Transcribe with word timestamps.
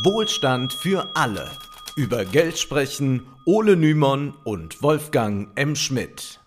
Wohlstand 0.00 0.72
für 0.72 1.14
alle. 1.14 1.50
Über 1.96 2.24
Geld 2.24 2.58
sprechen 2.58 3.26
Ole 3.44 3.76
Nymon 3.76 4.32
und 4.42 4.82
Wolfgang 4.82 5.50
M. 5.54 5.76
Schmidt. 5.76 6.40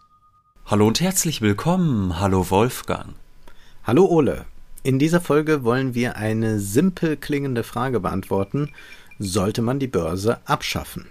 Hallo 0.66 0.88
und 0.88 1.00
herzlich 1.00 1.42
willkommen. 1.42 2.20
Hallo 2.20 2.50
Wolfgang. 2.50 3.14
Hallo 3.84 4.06
Ole. 4.06 4.46
In 4.82 4.98
dieser 4.98 5.22
Folge 5.22 5.64
wollen 5.64 5.94
wir 5.94 6.16
eine 6.16 6.60
simpel 6.60 7.18
klingende 7.18 7.64
Frage 7.64 8.00
beantworten. 8.00 8.72
Sollte 9.20 9.62
man 9.62 9.78
die 9.78 9.88
Börse 9.88 10.40
abschaffen? 10.46 11.06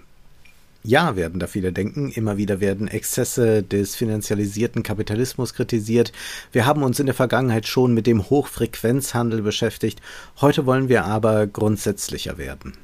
Ja, 0.87 1.17
werden 1.17 1.41
da 1.41 1.47
viele 1.47 1.73
denken. 1.73 2.11
Immer 2.11 2.37
wieder 2.37 2.61
werden 2.61 2.89
Exzesse 2.89 3.63
des 3.63 3.97
finanzialisierten 3.97 4.83
Kapitalismus 4.83 5.55
kritisiert. 5.55 6.13
Wir 6.53 6.67
haben 6.67 6.83
uns 6.83 7.01
in 7.01 7.07
der 7.07 7.15
Vergangenheit 7.15 7.67
schon 7.67 7.95
mit 7.95 8.07
dem 8.07 8.29
Hochfrequenzhandel 8.29 9.41
beschäftigt. 9.41 10.03
Heute 10.43 10.67
wollen 10.67 10.91
wir 10.91 11.07
aber 11.07 11.47
grundsätzlicher 11.47 12.37
werden. 12.37 12.75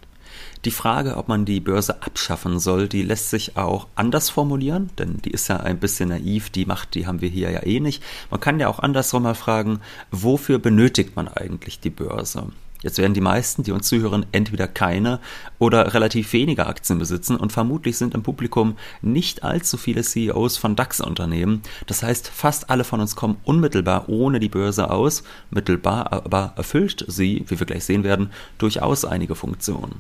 Die 0.65 0.71
Frage, 0.71 1.19
ob 1.19 1.29
man 1.29 1.45
die 1.45 1.61
Börse 1.61 2.03
abschaffen 2.03 2.59
soll, 2.59 2.89
die 2.89 3.03
lässt 3.03 3.29
sich 3.29 3.59
auch 3.59 3.87
anders 3.97 4.31
formulieren, 4.31 4.89
denn 4.99 5.19
die 5.19 5.33
ist 5.33 5.49
ja 5.49 5.59
ein 5.59 5.79
bisschen 5.79 6.09
naiv, 6.09 6.49
die 6.49 6.65
Macht, 6.65 6.95
die 6.95 7.07
haben 7.07 7.21
wir 7.21 7.29
hier 7.29 7.51
ja 7.51 7.67
eh 7.67 7.81
nicht. 7.81 8.03
Man 8.31 8.41
kann 8.41 8.61
ja 8.61 8.69
auch 8.69 8.79
andersrum 8.79 9.25
mal 9.25 9.35
fragen, 9.35 9.81
wofür 10.11 10.59
benötigt 10.59 11.17
man 11.17 11.29
eigentlich 11.29 11.81
die 11.81 11.91
Börse? 11.91 12.47
Jetzt 12.83 12.99
werden 12.99 13.15
die 13.15 13.21
meisten, 13.21 13.63
die 13.63 13.73
uns 13.73 13.89
zuhören, 13.89 14.27
entweder 14.33 14.67
keine 14.67 15.21
oder 15.59 15.93
relativ 15.95 16.33
wenige 16.33 16.67
Aktien 16.67 16.99
besitzen 16.99 17.37
und 17.37 17.53
vermutlich 17.53 17.99
sind 17.99 18.15
im 18.15 18.23
Publikum 18.23 18.77
nicht 19.03 19.43
allzu 19.43 19.77
viele 19.77 20.03
CEOs 20.03 20.57
von 20.57 20.77
DAX-Unternehmen. 20.77 21.63
Das 21.87 22.03
heißt, 22.03 22.29
fast 22.29 22.71
alle 22.71 22.85
von 22.85 23.01
uns 23.01 23.17
kommen 23.17 23.37
unmittelbar 23.45 24.09
ohne 24.09 24.41
die 24.41 24.49
Börse 24.49 24.91
aus. 24.91 25.23
Mittelbar 25.51 26.13
aber 26.13 26.55
erfüllt 26.57 27.05
sie, 27.09 27.45
wie 27.49 27.59
wir 27.59 27.67
gleich 27.67 27.85
sehen 27.85 28.05
werden, 28.05 28.31
durchaus 28.59 29.05
einige 29.05 29.35
Funktionen. 29.35 29.97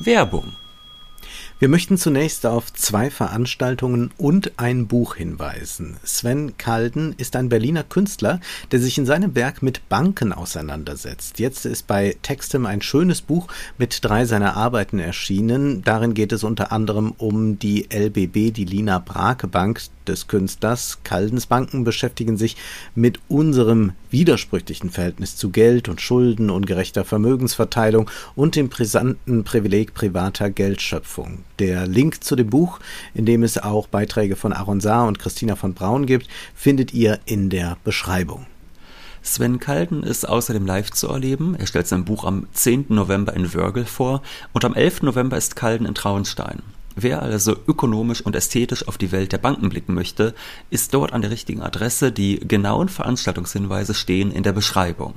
Werbung 0.00 0.52
wir 1.58 1.68
möchten 1.68 1.96
zunächst 1.96 2.44
auf 2.44 2.70
zwei 2.70 3.08
Veranstaltungen 3.08 4.10
und 4.18 4.58
ein 4.58 4.86
Buch 4.88 5.14
hinweisen. 5.14 5.96
Sven 6.04 6.58
Kalden 6.58 7.14
ist 7.16 7.34
ein 7.34 7.48
Berliner 7.48 7.82
Künstler, 7.82 8.40
der 8.72 8.80
sich 8.80 8.98
in 8.98 9.06
seinem 9.06 9.34
Werk 9.34 9.62
mit 9.62 9.88
Banken 9.88 10.34
auseinandersetzt. 10.34 11.38
Jetzt 11.38 11.64
ist 11.64 11.86
bei 11.86 12.14
Textem 12.20 12.66
ein 12.66 12.82
schönes 12.82 13.22
Buch 13.22 13.48
mit 13.78 14.04
drei 14.04 14.26
seiner 14.26 14.54
Arbeiten 14.54 14.98
erschienen. 14.98 15.82
Darin 15.82 16.12
geht 16.12 16.32
es 16.32 16.44
unter 16.44 16.72
anderem 16.72 17.14
um 17.16 17.58
die 17.58 17.88
LBB, 17.90 18.52
die 18.52 18.66
Lina 18.66 18.98
Brake 18.98 19.48
Bank, 19.48 19.80
des 20.08 20.28
Künstlers. 20.28 20.98
Caldens 21.04 21.46
Banken 21.46 21.84
beschäftigen 21.84 22.36
sich 22.36 22.56
mit 22.94 23.20
unserem 23.28 23.92
widersprüchlichen 24.10 24.90
Verhältnis 24.90 25.36
zu 25.36 25.50
Geld 25.50 25.88
und 25.88 26.00
Schulden, 26.00 26.50
ungerechter 26.50 27.04
Vermögensverteilung 27.04 28.10
und 28.34 28.56
dem 28.56 28.68
brisanten 28.68 29.44
Privileg 29.44 29.94
privater 29.94 30.50
Geldschöpfung. 30.50 31.44
Der 31.58 31.86
Link 31.86 32.24
zu 32.24 32.36
dem 32.36 32.50
Buch, 32.50 32.80
in 33.14 33.26
dem 33.26 33.42
es 33.42 33.58
auch 33.58 33.86
Beiträge 33.86 34.36
von 34.36 34.52
Aaron 34.52 34.80
Saar 34.80 35.06
und 35.06 35.18
Christina 35.18 35.56
von 35.56 35.74
Braun 35.74 36.06
gibt, 36.06 36.28
findet 36.54 36.94
ihr 36.94 37.20
in 37.26 37.50
der 37.50 37.76
Beschreibung. 37.84 38.46
Sven 39.26 39.58
Kalden 39.58 40.04
ist 40.04 40.28
außerdem 40.28 40.64
live 40.66 40.92
zu 40.92 41.08
erleben. 41.08 41.56
Er 41.58 41.66
stellt 41.66 41.88
sein 41.88 42.04
Buch 42.04 42.24
am 42.24 42.46
10. 42.52 42.86
November 42.90 43.34
in 43.34 43.52
Wörgl 43.52 43.84
vor 43.84 44.22
und 44.52 44.64
am 44.64 44.74
11. 44.74 45.02
November 45.02 45.36
ist 45.36 45.56
Kalden 45.56 45.86
in 45.86 45.94
Traunstein. 45.94 46.62
Wer 46.98 47.20
also 47.20 47.54
ökonomisch 47.68 48.22
und 48.22 48.34
ästhetisch 48.34 48.88
auf 48.88 48.96
die 48.96 49.12
Welt 49.12 49.30
der 49.30 49.38
Banken 49.38 49.68
blicken 49.68 49.92
möchte, 49.92 50.34
ist 50.70 50.94
dort 50.94 51.12
an 51.12 51.20
der 51.20 51.30
richtigen 51.30 51.60
Adresse. 51.60 52.10
Die 52.10 52.40
genauen 52.40 52.88
Veranstaltungshinweise 52.88 53.92
stehen 53.92 54.32
in 54.32 54.42
der 54.42 54.52
Beschreibung. 54.52 55.14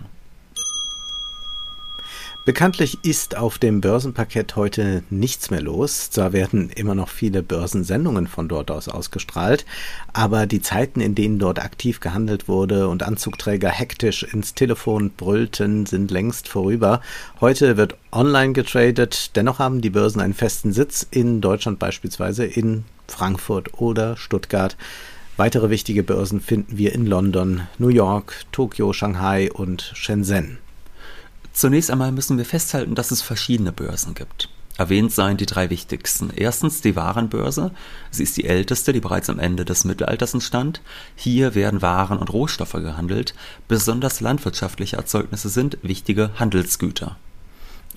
Bekanntlich 2.50 2.98
ist 3.04 3.38
auf 3.38 3.60
dem 3.60 3.80
Börsenparkett 3.80 4.56
heute 4.56 5.04
nichts 5.12 5.52
mehr 5.52 5.62
los. 5.62 6.10
Zwar 6.10 6.34
werden 6.34 6.72
immer 6.72 6.96
noch 6.96 7.08
viele 7.10 7.44
Börsensendungen 7.44 8.26
von 8.26 8.48
dort 8.48 8.72
aus 8.72 8.90
ausgestrahlt, 8.90 9.68
aber 10.14 10.48
die 10.48 10.60
Zeiten, 10.60 11.00
in 11.00 11.14
denen 11.14 11.38
dort 11.38 11.60
aktiv 11.60 12.00
gehandelt 12.00 12.48
wurde 12.48 12.88
und 12.88 13.04
Anzugträger 13.04 13.70
hektisch 13.70 14.24
ins 14.24 14.56
Telefon 14.56 15.12
brüllten, 15.12 15.86
sind 15.86 16.10
längst 16.10 16.48
vorüber. 16.48 17.02
Heute 17.40 17.78
wird 17.78 17.96
online 18.12 18.54
getradet, 18.54 19.36
dennoch 19.36 19.60
haben 19.60 19.82
die 19.82 19.92
Börsen 19.92 20.20
einen 20.20 20.34
festen 20.34 20.74
Sitz 20.74 21.06
in 21.12 21.42
Deutschland 21.42 21.78
beispielsweise 21.78 22.46
in 22.46 22.84
Frankfurt 23.08 23.80
oder 23.80 24.18
Stuttgart. 24.18 24.76
Weitere 25.38 25.70
wichtige 25.70 26.02
Börsen 26.02 26.42
finden 26.42 26.80
wir 26.80 26.96
in 26.96 27.06
London, 27.06 27.68
New 27.78 27.90
York, 27.90 28.46
Tokio, 28.52 28.92
Shanghai 28.92 29.52
und 29.52 29.92
Shenzhen. 29.94 30.58
Zunächst 31.60 31.92
einmal 31.92 32.14
müssen 32.14 32.38
wir 32.38 32.46
festhalten, 32.46 32.96
dass 32.96 33.12
es 33.12 33.22
verschiedene 33.22 33.74
Börsen 33.74 34.14
gibt. 34.14 34.48
Erwähnt 34.78 35.12
seien 35.12 35.36
die 35.36 35.46
drei 35.46 35.70
wichtigsten. 35.70 36.30
Erstens 36.34 36.80
die 36.80 36.96
Warenbörse. 36.96 37.72
Sie 38.12 38.24
ist 38.24 38.38
die 38.38 38.46
älteste, 38.46 38.94
die 38.94 39.02
bereits 39.02 39.30
am 39.30 39.40
Ende 39.40 39.66
des 39.66 39.84
Mittelalters 39.84 40.34
entstand. 40.34 40.80
Hier 41.18 41.56
werden 41.56 41.82
Waren 41.82 42.18
und 42.18 42.32
Rohstoffe 42.32 42.72
gehandelt. 42.72 43.34
Besonders 43.68 44.22
landwirtschaftliche 44.22 44.96
Erzeugnisse 44.96 45.50
sind 45.50 45.78
wichtige 45.82 46.30
Handelsgüter. 46.40 47.18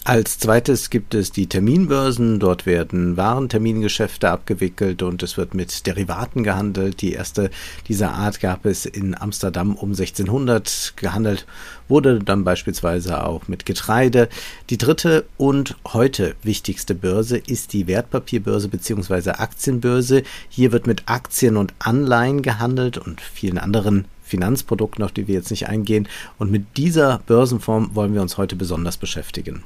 Als 0.04 0.40
zweites 0.40 0.90
gibt 0.90 1.14
es 1.14 1.30
die 1.30 1.46
Terminbörsen. 1.46 2.40
Dort 2.40 2.66
werden 2.66 3.16
Warentermingeschäfte 3.16 4.30
abgewickelt 4.30 5.00
und 5.00 5.22
es 5.22 5.36
wird 5.36 5.54
mit 5.54 5.86
Derivaten 5.86 6.42
gehandelt. 6.42 7.02
Die 7.02 7.12
erste 7.12 7.50
dieser 7.86 8.10
Art 8.10 8.40
gab 8.40 8.66
es 8.66 8.84
in 8.84 9.16
Amsterdam 9.16 9.76
um 9.76 9.90
1600. 9.90 10.94
Gehandelt 10.96 11.46
wurde 11.86 12.18
dann 12.18 12.42
beispielsweise 12.42 13.24
auch 13.24 13.46
mit 13.46 13.64
Getreide. 13.64 14.28
Die 14.70 14.76
dritte 14.76 15.24
und 15.36 15.76
heute 15.86 16.34
wichtigste 16.42 16.96
Börse 16.96 17.38
ist 17.38 17.72
die 17.72 17.86
Wertpapierbörse 17.86 18.66
bzw. 18.66 19.30
Aktienbörse. 19.30 20.24
Hier 20.48 20.72
wird 20.72 20.88
mit 20.88 21.04
Aktien 21.06 21.56
und 21.56 21.74
Anleihen 21.78 22.42
gehandelt 22.42 22.98
und 22.98 23.20
vielen 23.20 23.58
anderen 23.58 24.06
Finanzprodukten, 24.24 25.04
auf 25.04 25.12
die 25.12 25.28
wir 25.28 25.36
jetzt 25.36 25.52
nicht 25.52 25.68
eingehen. 25.68 26.08
Und 26.40 26.50
mit 26.50 26.76
dieser 26.76 27.20
Börsenform 27.26 27.94
wollen 27.94 28.14
wir 28.14 28.22
uns 28.22 28.36
heute 28.36 28.56
besonders 28.56 28.96
beschäftigen. 28.96 29.62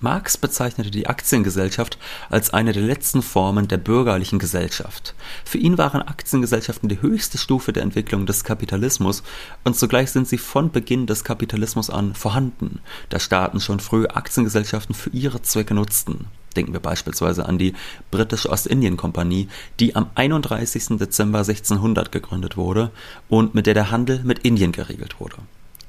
Marx 0.00 0.36
bezeichnete 0.36 0.90
die 0.90 1.08
Aktiengesellschaft 1.08 1.98
als 2.30 2.50
eine 2.50 2.72
der 2.72 2.82
letzten 2.82 3.20
Formen 3.20 3.66
der 3.66 3.78
bürgerlichen 3.78 4.38
Gesellschaft. 4.38 5.14
Für 5.44 5.58
ihn 5.58 5.76
waren 5.76 6.02
Aktiengesellschaften 6.02 6.88
die 6.88 7.02
höchste 7.02 7.36
Stufe 7.36 7.72
der 7.72 7.82
Entwicklung 7.82 8.24
des 8.24 8.44
Kapitalismus 8.44 9.24
und 9.64 9.76
zugleich 9.76 10.10
sind 10.12 10.28
sie 10.28 10.38
von 10.38 10.70
Beginn 10.70 11.06
des 11.06 11.24
Kapitalismus 11.24 11.90
an 11.90 12.14
vorhanden, 12.14 12.80
da 13.08 13.18
Staaten 13.18 13.60
schon 13.60 13.80
früh 13.80 14.06
Aktiengesellschaften 14.06 14.94
für 14.94 15.10
ihre 15.10 15.42
Zwecke 15.42 15.74
nutzten. 15.74 16.26
Denken 16.56 16.72
wir 16.72 16.80
beispielsweise 16.80 17.46
an 17.46 17.58
die 17.58 17.74
britische 18.10 18.50
Ostindien-Kompanie, 18.50 19.48
die 19.80 19.96
am 19.96 20.10
31. 20.14 20.98
Dezember 20.98 21.40
1600 21.40 22.10
gegründet 22.10 22.56
wurde 22.56 22.90
und 23.28 23.54
mit 23.54 23.66
der 23.66 23.74
der 23.74 23.90
Handel 23.90 24.22
mit 24.24 24.40
Indien 24.40 24.72
geregelt 24.72 25.20
wurde. 25.20 25.36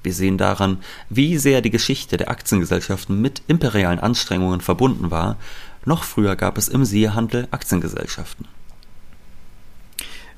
Wir 0.03 0.13
sehen 0.13 0.37
daran, 0.37 0.79
wie 1.09 1.37
sehr 1.37 1.61
die 1.61 1.69
Geschichte 1.69 2.17
der 2.17 2.29
Aktiengesellschaften 2.29 3.21
mit 3.21 3.41
imperialen 3.47 3.99
Anstrengungen 3.99 4.61
verbunden 4.61 5.11
war. 5.11 5.37
Noch 5.85 6.03
früher 6.03 6.35
gab 6.35 6.57
es 6.57 6.67
im 6.67 6.85
Seehandel 6.85 7.47
Aktiengesellschaften. 7.51 8.47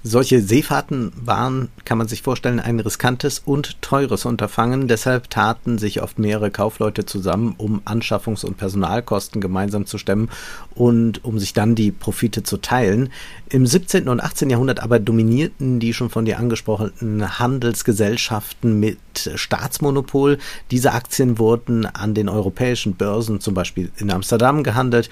Solche 0.03 0.41
Seefahrten 0.41 1.12
waren, 1.16 1.69
kann 1.85 2.00
man 2.00 2.07
sich 2.07 2.23
vorstellen, 2.23 2.59
ein 2.59 2.79
riskantes 2.79 3.38
und 3.38 3.79
teures 3.84 4.25
Unterfangen. 4.25 4.88
Deshalb 4.88 5.29
taten 5.29 5.78
sich 5.78 6.01
oft 6.01 6.17
mehrere 6.17 6.50
Kaufleute 6.50 7.06
zusammen, 7.06 7.53
um 7.59 7.81
Anschaffungs- 7.85 8.44
und 8.44 8.57
Personalkosten 8.57 9.41
gemeinsam 9.41 9.85
zu 9.85 10.00
stemmen 10.00 10.29
und 10.73 11.23
um 11.23 11.38
sich 11.38 11.53
dann 11.53 11.75
die 11.75 11.91
Profite 11.91 12.41
zu 12.41 12.57
teilen. 12.57 13.09
Im 13.50 13.67
17. 13.67 14.09
und 14.09 14.22
18. 14.22 14.50
Jahrhundert 14.50 14.81
aber 14.81 14.97
dominierten 14.97 15.79
die 15.79 15.94
schon 15.94 16.09
von 16.09 16.25
dir 16.25 16.39
angesprochenen 16.39 17.38
Handelsgesellschaften 17.38 18.79
mit 18.79 18.97
Staatsmonopol. 19.35 20.39
Diese 20.72 20.94
Aktien 20.94 21.38
wurden 21.38 21.86
an 21.86 22.15
den 22.15 22.27
europäischen 22.27 22.95
Börsen, 22.95 23.39
zum 23.39 23.53
Beispiel 23.53 23.92
in 23.98 24.09
Amsterdam, 24.09 24.63
gehandelt 24.63 25.12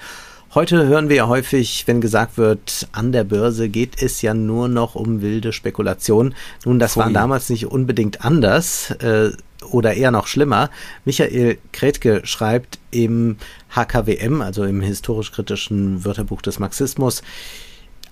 Heute 0.52 0.84
hören 0.88 1.08
wir 1.08 1.14
ja 1.14 1.28
häufig, 1.28 1.84
wenn 1.86 2.00
gesagt 2.00 2.36
wird, 2.36 2.88
an 2.90 3.12
der 3.12 3.22
Börse 3.22 3.68
geht 3.68 4.02
es 4.02 4.20
ja 4.20 4.34
nur 4.34 4.66
noch 4.66 4.96
um 4.96 5.22
wilde 5.22 5.52
Spekulation. 5.52 6.34
Nun, 6.64 6.80
das 6.80 6.94
Pfui. 6.94 7.04
war 7.04 7.10
damals 7.12 7.50
nicht 7.50 7.66
unbedingt 7.66 8.24
anders 8.24 8.90
äh, 8.98 9.30
oder 9.70 9.94
eher 9.94 10.10
noch 10.10 10.26
schlimmer. 10.26 10.68
Michael 11.04 11.58
Kretke 11.70 12.22
schreibt 12.24 12.80
im 12.90 13.36
HKWM, 13.76 14.42
also 14.42 14.64
im 14.64 14.80
historisch-kritischen 14.80 16.04
Wörterbuch 16.04 16.42
des 16.42 16.58
Marxismus, 16.58 17.22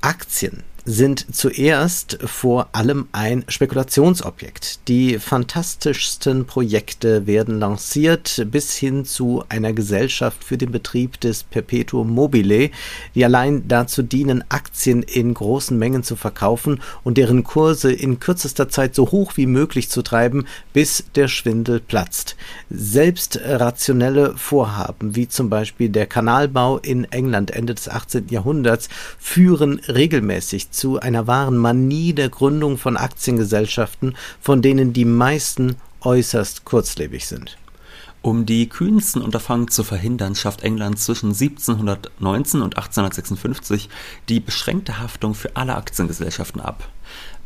Aktien 0.01 0.63
sind 0.89 1.37
zuerst 1.37 2.19
vor 2.25 2.71
allem 2.73 3.09
ein 3.13 3.45
Spekulationsobjekt. 3.47 4.89
Die 4.89 5.19
fantastischsten 5.19 6.47
Projekte 6.47 7.27
werden 7.27 7.61
lanciert 7.61 8.47
bis 8.51 8.75
hin 8.75 9.05
zu 9.05 9.45
einer 9.51 9.75
Gesellschaft 9.75 10.43
für 10.43 10.57
den 10.57 10.73
Betrieb 10.73 11.21
des 11.21 11.43
Perpetuum 11.43 12.09
mobile, 12.09 12.71
die 13.15 13.25
allein 13.25 13.69
dazu 13.69 14.03
dienen, 14.03 14.43
Aktien 14.49 15.03
in 15.03 15.35
großen 15.35 15.79
Mengen 15.79 16.05
zu 16.05 16.17
verkaufen 16.17 16.81
und 17.05 17.19
deren 17.19 17.45
Kurse 17.45 17.93
in 17.93 18.19
kürzester 18.19 18.71
Zeit 18.71 18.95
so 18.95 19.11
hoch 19.11 19.37
wie 19.37 19.47
möglich 19.47 19.91
zu 19.91 20.01
treiben, 20.01 20.47
bis 20.73 21.05
der 21.15 21.29
Schwindel 21.29 21.81
platzt. 21.81 22.35
Selbst 22.71 23.39
rationelle 23.45 24.35
Vorhaben, 24.39 25.15
wie 25.15 25.29
zum 25.29 25.51
Beispiel 25.51 25.91
der 25.91 26.07
Kanalbau 26.07 26.79
in 26.79 27.05
England 27.05 27.51
Ende 27.51 27.75
des 27.75 27.91
18. 27.91 28.29
Jahrhunderts, 28.31 28.89
führen 29.19 29.81
regelmäßig 29.81 30.71
zu 30.79 31.01
einer 31.01 31.27
wahren 31.27 31.57
Manie 31.57 32.13
der 32.13 32.29
Gründung 32.29 32.79
von 32.79 32.97
Aktiengesellschaften, 32.97 34.17
von 34.41 34.63
denen 34.63 34.93
die 34.93 35.05
meisten 35.05 35.77
äußerst 36.01 36.65
kurzlebig 36.65 37.27
sind. 37.27 37.59
Um 38.23 38.47
die 38.47 38.69
kühnsten 38.69 39.23
Unterfangen 39.23 39.69
zu 39.69 39.85
verhindern, 39.85 40.35
schafft 40.35 40.63
England 40.63 40.99
zwischen 40.99 41.29
1719 41.29 42.63
und 42.63 42.77
1856 42.77 43.89
die 44.29 44.41
beschränkte 44.41 44.99
Haftung 44.99 45.35
für 45.35 45.57
alle 45.57 45.77
Aktiengesellschaften 45.77 46.61
ab. 46.61 46.89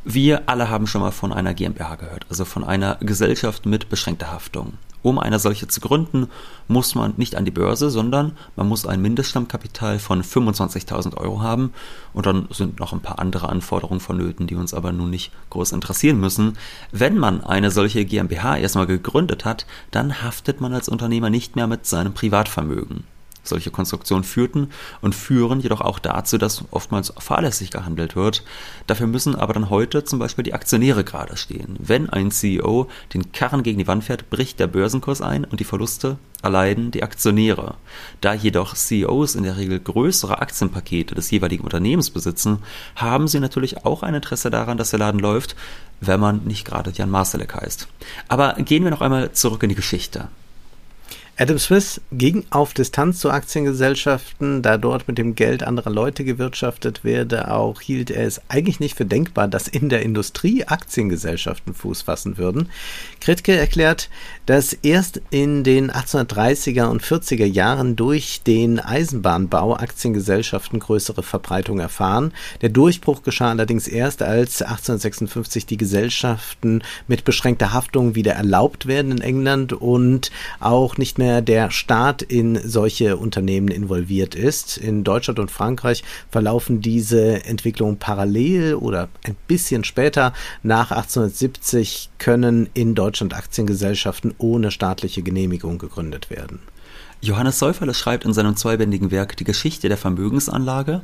Wir 0.04 0.48
alle 0.48 0.68
haben 0.68 0.88
schon 0.88 1.00
mal 1.00 1.12
von 1.12 1.32
einer 1.32 1.54
GmbH 1.54 1.94
gehört, 1.94 2.26
also 2.28 2.44
von 2.44 2.64
einer 2.64 2.96
Gesellschaft 2.96 3.66
mit 3.66 3.88
beschränkter 3.88 4.32
Haftung. 4.32 4.72
Um 5.02 5.20
eine 5.20 5.38
solche 5.38 5.68
zu 5.68 5.80
gründen, 5.80 6.28
muss 6.66 6.96
man 6.96 7.14
nicht 7.16 7.36
an 7.36 7.44
die 7.44 7.52
Börse, 7.52 7.88
sondern 7.88 8.36
man 8.56 8.68
muss 8.68 8.84
ein 8.84 9.00
Mindeststammkapital 9.00 10.00
von 10.00 10.24
25.000 10.24 11.16
Euro 11.18 11.40
haben 11.40 11.72
und 12.12 12.26
dann 12.26 12.48
sind 12.50 12.80
noch 12.80 12.92
ein 12.92 13.00
paar 13.00 13.20
andere 13.20 13.48
Anforderungen 13.48 14.00
vonnöten, 14.00 14.48
die 14.48 14.56
uns 14.56 14.74
aber 14.74 14.90
nun 14.90 15.10
nicht 15.10 15.30
groß 15.50 15.70
interessieren 15.70 16.18
müssen. 16.18 16.58
Wenn 16.90 17.16
man 17.16 17.42
eine 17.44 17.70
solche 17.70 18.04
GmbH 18.04 18.56
erstmal 18.58 18.86
gegründet 18.86 19.44
hat, 19.44 19.66
dann 19.92 20.22
haftet 20.22 20.60
man 20.60 20.74
als 20.74 20.88
Unternehmer 20.88 21.30
nicht 21.30 21.54
mehr 21.54 21.68
mit 21.68 21.86
seinem 21.86 22.12
Privatvermögen. 22.12 23.04
Solche 23.42 23.70
Konstruktionen 23.70 24.24
führten 24.24 24.70
und 25.00 25.14
führen 25.14 25.60
jedoch 25.60 25.80
auch 25.80 25.98
dazu, 25.98 26.38
dass 26.38 26.64
oftmals 26.70 27.12
fahrlässig 27.18 27.70
gehandelt 27.70 28.14
wird. 28.14 28.44
Dafür 28.86 29.06
müssen 29.06 29.34
aber 29.34 29.52
dann 29.52 29.70
heute 29.70 30.04
zum 30.04 30.18
Beispiel 30.18 30.44
die 30.44 30.54
Aktionäre 30.54 31.02
gerade 31.04 31.36
stehen. 31.36 31.76
Wenn 31.78 32.08
ein 32.08 32.30
CEO 32.30 32.88
den 33.14 33.32
Karren 33.32 33.62
gegen 33.62 33.78
die 33.78 33.88
Wand 33.88 34.04
fährt, 34.04 34.30
bricht 34.30 34.60
der 34.60 34.68
Börsenkurs 34.68 35.20
ein 35.20 35.44
und 35.44 35.60
die 35.60 35.64
Verluste 35.64 36.18
erleiden 36.42 36.90
die 36.90 37.02
Aktionäre. 37.02 37.74
Da 38.20 38.34
jedoch 38.34 38.74
CEOs 38.74 39.34
in 39.34 39.44
der 39.44 39.56
Regel 39.56 39.78
größere 39.80 40.40
Aktienpakete 40.40 41.14
des 41.14 41.30
jeweiligen 41.30 41.64
Unternehmens 41.64 42.10
besitzen, 42.10 42.58
haben 42.96 43.28
sie 43.28 43.40
natürlich 43.40 43.84
auch 43.84 44.02
ein 44.02 44.14
Interesse 44.14 44.50
daran, 44.50 44.76
dass 44.76 44.90
der 44.90 44.98
Laden 44.98 45.20
läuft, 45.20 45.56
wenn 46.00 46.20
man 46.20 46.44
nicht 46.44 46.64
gerade 46.64 46.90
Jan 46.90 47.10
Marsalek 47.10 47.54
heißt. 47.54 47.88
Aber 48.28 48.54
gehen 48.54 48.84
wir 48.84 48.90
noch 48.90 49.00
einmal 49.00 49.32
zurück 49.32 49.62
in 49.62 49.68
die 49.68 49.74
Geschichte. 49.74 50.28
Adam 51.38 51.58
Smith 51.58 51.98
ging 52.12 52.44
auf 52.50 52.74
Distanz 52.74 53.18
zu 53.18 53.30
Aktiengesellschaften, 53.30 54.60
da 54.60 54.76
dort 54.76 55.08
mit 55.08 55.16
dem 55.16 55.34
Geld 55.34 55.62
anderer 55.62 55.88
Leute 55.88 56.24
gewirtschaftet 56.24 57.04
werde. 57.04 57.50
Auch 57.50 57.80
hielt 57.80 58.10
er 58.10 58.26
es 58.26 58.42
eigentlich 58.48 58.80
nicht 58.80 58.98
für 58.98 59.06
denkbar, 59.06 59.48
dass 59.48 59.66
in 59.66 59.88
der 59.88 60.02
Industrie 60.02 60.66
Aktiengesellschaften 60.66 61.72
Fuß 61.72 62.02
fassen 62.02 62.36
würden. 62.36 62.68
Kritke 63.20 63.56
erklärt, 63.56 64.10
dass 64.44 64.74
erst 64.74 65.22
in 65.30 65.64
den 65.64 65.90
1830er 65.90 66.84
und 66.88 67.02
40er 67.02 67.46
Jahren 67.46 67.96
durch 67.96 68.42
den 68.42 68.78
Eisenbahnbau 68.78 69.76
Aktiengesellschaften 69.76 70.80
größere 70.80 71.22
Verbreitung 71.22 71.80
erfahren. 71.80 72.34
Der 72.60 72.68
Durchbruch 72.68 73.22
geschah 73.22 73.48
allerdings 73.48 73.88
erst, 73.88 74.20
als 74.20 74.60
1856 74.60 75.64
die 75.64 75.78
Gesellschaften 75.78 76.82
mit 77.08 77.24
beschränkter 77.24 77.72
Haftung 77.72 78.14
wieder 78.14 78.34
erlaubt 78.34 78.86
werden 78.86 79.12
in 79.12 79.22
England 79.22 79.72
und 79.72 80.30
auch 80.60 80.98
nicht 80.98 81.16
mehr 81.16 81.21
mehr 81.22 81.40
der 81.40 81.70
Staat 81.70 82.20
in 82.20 82.58
solche 82.68 83.16
Unternehmen 83.16 83.68
involviert 83.68 84.34
ist. 84.34 84.76
In 84.76 85.04
Deutschland 85.04 85.38
und 85.38 85.52
Frankreich 85.52 86.02
verlaufen 86.32 86.80
diese 86.80 87.44
Entwicklungen 87.44 87.96
parallel 87.96 88.74
oder 88.74 89.08
ein 89.22 89.36
bisschen 89.46 89.84
später. 89.84 90.32
Nach 90.64 90.90
1870 90.90 92.10
können 92.18 92.68
in 92.74 92.96
Deutschland 92.96 93.34
Aktiengesellschaften 93.34 94.34
ohne 94.38 94.72
staatliche 94.72 95.22
Genehmigung 95.22 95.78
gegründet 95.78 96.28
werden. 96.28 96.58
Johannes 97.20 97.60
Säuferle 97.60 97.94
schreibt 97.94 98.24
in 98.24 98.32
seinem 98.32 98.56
zweibändigen 98.56 99.12
Werk 99.12 99.36
Die 99.36 99.44
Geschichte 99.44 99.88
der 99.88 99.98
Vermögensanlage. 99.98 101.02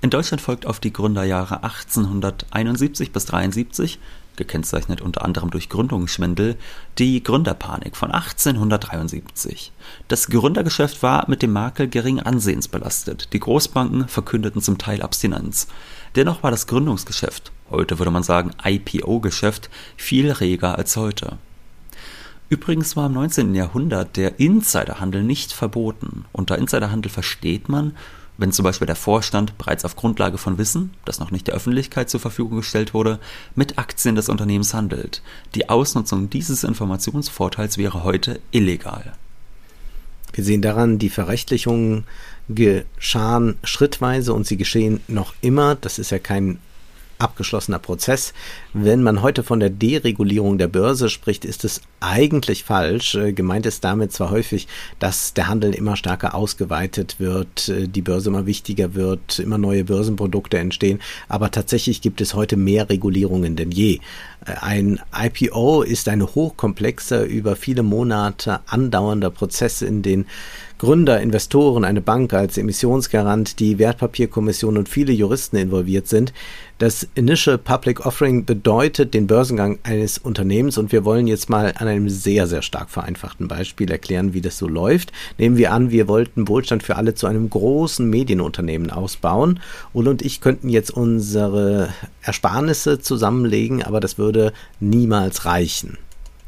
In 0.00 0.08
Deutschland 0.08 0.40
folgt 0.40 0.64
auf 0.64 0.80
die 0.80 0.92
Gründerjahre 0.92 1.62
1871 1.62 3.12
bis 3.12 3.26
73 3.26 3.98
gekennzeichnet 4.40 5.00
unter 5.00 5.24
anderem 5.24 5.50
durch 5.50 5.68
Gründungsschwindel, 5.68 6.56
die 6.98 7.22
Gründerpanik 7.22 7.94
von 7.94 8.10
1873. 8.10 9.70
Das 10.08 10.28
Gründergeschäft 10.28 11.02
war 11.02 11.28
mit 11.28 11.42
dem 11.42 11.52
Makel 11.52 11.88
geringen 11.88 12.24
Ansehens 12.24 12.66
belastet. 12.66 13.32
Die 13.32 13.38
Großbanken 13.38 14.08
verkündeten 14.08 14.62
zum 14.62 14.78
Teil 14.78 15.02
Abstinenz. 15.02 15.68
Dennoch 16.16 16.42
war 16.42 16.50
das 16.50 16.66
Gründungsgeschäft, 16.66 17.52
heute 17.70 17.98
würde 17.98 18.10
man 18.10 18.22
sagen 18.22 18.52
IPO-Geschäft, 18.64 19.70
viel 19.96 20.32
reger 20.32 20.76
als 20.76 20.96
heute. 20.96 21.38
Übrigens 22.48 22.96
war 22.96 23.06
im 23.06 23.12
19. 23.12 23.54
Jahrhundert 23.54 24.16
der 24.16 24.40
Insiderhandel 24.40 25.22
nicht 25.22 25.52
verboten. 25.52 26.24
Unter 26.32 26.58
Insiderhandel 26.58 27.12
versteht 27.12 27.68
man, 27.68 27.94
wenn 28.40 28.52
zum 28.52 28.64
Beispiel 28.64 28.86
der 28.86 28.96
Vorstand 28.96 29.58
bereits 29.58 29.84
auf 29.84 29.96
Grundlage 29.96 30.38
von 30.38 30.56
Wissen, 30.56 30.94
das 31.04 31.20
noch 31.20 31.30
nicht 31.30 31.46
der 31.46 31.54
Öffentlichkeit 31.54 32.08
zur 32.08 32.20
Verfügung 32.20 32.56
gestellt 32.56 32.94
wurde, 32.94 33.18
mit 33.54 33.78
Aktien 33.78 34.14
des 34.14 34.30
Unternehmens 34.30 34.72
handelt. 34.72 35.22
Die 35.54 35.68
Ausnutzung 35.68 36.30
dieses 36.30 36.64
Informationsvorteils 36.64 37.76
wäre 37.76 38.02
heute 38.02 38.40
illegal. 38.50 39.12
Wir 40.32 40.42
sehen 40.42 40.62
daran, 40.62 40.98
die 40.98 41.10
Verrechtlichungen 41.10 42.04
geschahen 42.48 43.58
schrittweise 43.62 44.32
und 44.32 44.46
sie 44.46 44.56
geschehen 44.56 45.00
noch 45.06 45.34
immer. 45.42 45.74
Das 45.74 45.98
ist 45.98 46.10
ja 46.10 46.18
kein 46.18 46.60
abgeschlossener 47.20 47.78
Prozess. 47.78 48.32
Wenn 48.72 49.02
man 49.02 49.22
heute 49.22 49.42
von 49.42 49.60
der 49.60 49.70
Deregulierung 49.70 50.58
der 50.58 50.68
Börse 50.68 51.08
spricht, 51.08 51.44
ist 51.44 51.64
es 51.64 51.80
eigentlich 52.00 52.64
falsch. 52.64 53.14
Äh, 53.14 53.32
gemeint 53.32 53.66
ist 53.66 53.84
damit 53.84 54.12
zwar 54.12 54.30
häufig, 54.30 54.66
dass 54.98 55.34
der 55.34 55.48
Handel 55.48 55.74
immer 55.74 55.96
stärker 55.96 56.34
ausgeweitet 56.34 57.16
wird, 57.18 57.68
äh, 57.68 57.88
die 57.88 58.02
Börse 58.02 58.30
immer 58.30 58.46
wichtiger 58.46 58.94
wird, 58.94 59.38
immer 59.38 59.58
neue 59.58 59.84
Börsenprodukte 59.84 60.58
entstehen, 60.58 61.00
aber 61.28 61.50
tatsächlich 61.50 62.00
gibt 62.00 62.20
es 62.20 62.34
heute 62.34 62.56
mehr 62.56 62.88
Regulierungen 62.88 63.56
denn 63.56 63.70
je. 63.70 64.00
Äh, 64.44 64.52
ein 64.60 65.00
IPO 65.14 65.82
ist 65.82 66.08
ein 66.08 66.22
hochkomplexer, 66.22 67.24
über 67.24 67.56
viele 67.56 67.82
Monate 67.82 68.60
andauernder 68.66 69.30
Prozess, 69.30 69.82
in 69.82 70.02
den 70.02 70.26
Gründer, 70.78 71.20
Investoren, 71.20 71.84
eine 71.84 72.00
Bank 72.00 72.32
als 72.32 72.56
Emissionsgarant, 72.56 73.60
die 73.60 73.78
Wertpapierkommission 73.78 74.78
und 74.78 74.88
viele 74.88 75.12
Juristen 75.12 75.56
involviert 75.56 76.08
sind. 76.08 76.32
Das 76.80 77.06
Initial 77.14 77.58
Public 77.58 78.06
Offering 78.06 78.46
bedeutet 78.46 79.12
den 79.12 79.26
Börsengang 79.26 79.78
eines 79.82 80.16
Unternehmens 80.16 80.78
und 80.78 80.92
wir 80.92 81.04
wollen 81.04 81.26
jetzt 81.26 81.50
mal 81.50 81.74
an 81.76 81.88
einem 81.88 82.08
sehr, 82.08 82.46
sehr 82.46 82.62
stark 82.62 82.88
vereinfachten 82.88 83.48
Beispiel 83.48 83.90
erklären, 83.90 84.32
wie 84.32 84.40
das 84.40 84.56
so 84.56 84.66
läuft. 84.66 85.12
Nehmen 85.36 85.58
wir 85.58 85.72
an, 85.72 85.90
wir 85.90 86.08
wollten 86.08 86.48
Wohlstand 86.48 86.82
für 86.82 86.96
alle 86.96 87.14
zu 87.14 87.26
einem 87.26 87.50
großen 87.50 88.08
Medienunternehmen 88.08 88.90
ausbauen. 88.90 89.60
Ulle 89.92 90.08
und 90.08 90.22
ich 90.22 90.40
könnten 90.40 90.70
jetzt 90.70 90.90
unsere 90.90 91.90
Ersparnisse 92.22 92.98
zusammenlegen, 92.98 93.82
aber 93.82 94.00
das 94.00 94.16
würde 94.16 94.54
niemals 94.80 95.44
reichen. 95.44 95.98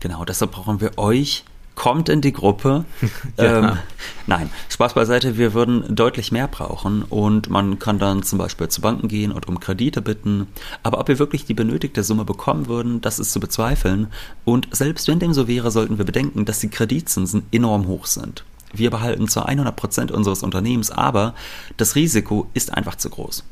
Genau, 0.00 0.24
deshalb 0.24 0.52
brauchen 0.52 0.80
wir 0.80 0.96
euch 0.96 1.44
kommt 1.74 2.08
in 2.08 2.20
die 2.20 2.32
Gruppe. 2.32 2.84
ja. 3.38 3.72
ähm, 3.72 3.78
nein, 4.26 4.50
Spaß 4.68 4.94
beiseite, 4.94 5.38
wir 5.38 5.54
würden 5.54 5.94
deutlich 5.94 6.32
mehr 6.32 6.48
brauchen 6.48 7.02
und 7.02 7.50
man 7.50 7.78
kann 7.78 7.98
dann 7.98 8.22
zum 8.22 8.38
Beispiel 8.38 8.68
zu 8.68 8.80
Banken 8.80 9.08
gehen 9.08 9.32
und 9.32 9.48
um 9.48 9.60
Kredite 9.60 10.02
bitten. 10.02 10.48
Aber 10.82 11.00
ob 11.00 11.08
wir 11.08 11.18
wirklich 11.18 11.44
die 11.44 11.54
benötigte 11.54 12.04
Summe 12.04 12.24
bekommen 12.24 12.66
würden, 12.66 13.00
das 13.00 13.18
ist 13.18 13.32
zu 13.32 13.40
bezweifeln. 13.40 14.08
Und 14.44 14.68
selbst 14.70 15.08
wenn 15.08 15.18
dem 15.18 15.32
so 15.32 15.48
wäre, 15.48 15.70
sollten 15.70 15.98
wir 15.98 16.04
bedenken, 16.04 16.44
dass 16.44 16.60
die 16.60 16.70
Kreditzinsen 16.70 17.44
enorm 17.52 17.86
hoch 17.86 18.06
sind. 18.06 18.44
Wir 18.72 18.90
behalten 18.90 19.28
zwar 19.28 19.46
100 19.46 19.76
Prozent 19.76 20.10
unseres 20.10 20.42
Unternehmens, 20.42 20.90
aber 20.90 21.34
das 21.76 21.94
Risiko 21.94 22.48
ist 22.54 22.72
einfach 22.72 22.96
zu 22.96 23.10
groß. 23.10 23.44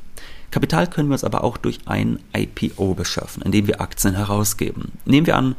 Kapital 0.51 0.89
können 0.89 1.09
wir 1.09 1.15
uns 1.15 1.25
aber 1.25 1.45
auch 1.45 1.57
durch 1.57 1.79
ein 1.87 2.19
IPO 2.37 2.95
beschaffen, 2.95 3.43
indem 3.43 3.67
wir 3.67 3.81
Aktien 3.81 4.15
herausgeben. 4.15 4.93
Nehmen 5.05 5.27
wir 5.27 5.37
an, 5.37 5.55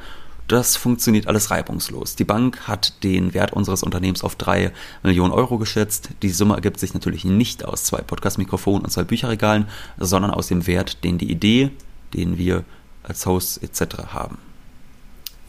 das 0.51 0.75
funktioniert 0.75 1.27
alles 1.27 1.50
reibungslos. 1.50 2.15
Die 2.15 2.25
Bank 2.25 2.67
hat 2.67 3.03
den 3.03 3.34
Wert 3.34 3.53
unseres 3.53 3.84
Unternehmens 3.84 4.24
auf 4.24 4.36
drei 4.36 4.74
Millionen 5.01 5.31
Euro 5.31 5.58
geschätzt. 5.58 6.10
Die 6.22 6.29
Summe 6.29 6.55
ergibt 6.55 6.79
sich 6.79 6.93
natürlich 6.93 7.24
nicht 7.24 7.63
aus 7.63 7.86
zwei 7.86 8.01
Podcast-Mikrofonen 8.01 8.84
und 8.84 8.89
zwei 8.89 9.05
Bücherregalen, 9.05 9.67
sondern 9.98 10.31
aus 10.31 10.48
dem 10.48 10.67
Wert, 10.67 11.03
den 11.05 11.17
die 11.17 11.31
Idee, 11.31 11.72
den 12.13 12.38
wir 12.38 12.65
als 13.03 13.25
Host 13.25 13.63
etc. 13.63 14.13
haben. 14.13 14.39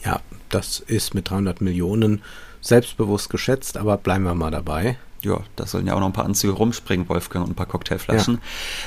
Ja, 0.05 0.21
das 0.49 0.79
ist 0.79 1.15
mit 1.15 1.31
300 1.31 1.61
Millionen 1.61 2.23
selbstbewusst 2.61 3.29
geschätzt, 3.29 3.77
aber 3.77 3.97
bleiben 3.97 4.25
wir 4.25 4.35
mal 4.35 4.51
dabei. 4.53 4.99
Ja, 5.23 5.41
da 5.57 5.67
sollen 5.67 5.87
ja 5.87 5.95
auch 5.95 6.01
noch 6.01 6.07
ein 6.07 6.13
paar 6.13 6.25
Anzüge 6.25 6.53
rumspringen, 6.53 7.09
Wolfgang, 7.09 7.45
und 7.45 7.53
ein 7.53 7.55
paar 7.55 7.67
Cocktailflaschen. 7.67 8.35
Ja. 8.35 8.41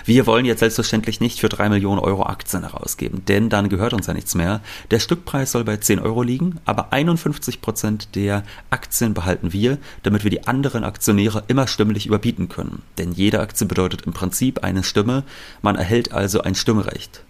Wir 0.06 0.28
wollen 0.28 0.46
jetzt 0.46 0.60
selbstverständlich 0.60 1.20
nicht 1.20 1.40
für 1.40 1.50
drei 1.50 1.70
Millionen 1.70 2.00
Euro 2.00 2.24
Aktien 2.26 2.64
herausgeben, 2.64 3.24
denn 3.26 3.50
dann 3.50 3.70
gehört 3.70 3.94
uns 3.94 4.08
ja 4.08 4.14
nichts 4.14 4.36
mehr. 4.36 4.62
Der 4.92 5.00
Stückpreis 5.00 5.52
soll 5.52 5.64
bei 5.64 5.78
10 5.78 6.00
Euro 6.00 6.24
liegen, 6.24 6.60
aber 6.66 6.92
51 6.94 7.62
Prozent 7.62 8.16
der 8.16 8.44
Aktien 8.70 9.14
behalten 9.14 9.54
wir, 9.54 9.78
damit 10.04 10.24
wir 10.24 10.32
die 10.32 10.48
anderen 10.48 10.84
Aktionäre 10.84 11.44
immer 11.48 11.68
stimmlich 11.68 12.06
überbieten 12.06 12.50
können. 12.50 12.82
Denn 12.98 13.12
jede 13.12 13.40
Aktie 13.40 13.68
bedeutet 13.68 14.04
im 14.04 14.14
Prinzip 14.14 14.64
eine 14.64 14.84
Stimme, 14.84 15.24
man 15.62 15.76
erhält 15.76 16.12
also 16.12 16.42
ein 16.42 16.56
Stimmrecht. 16.56 17.25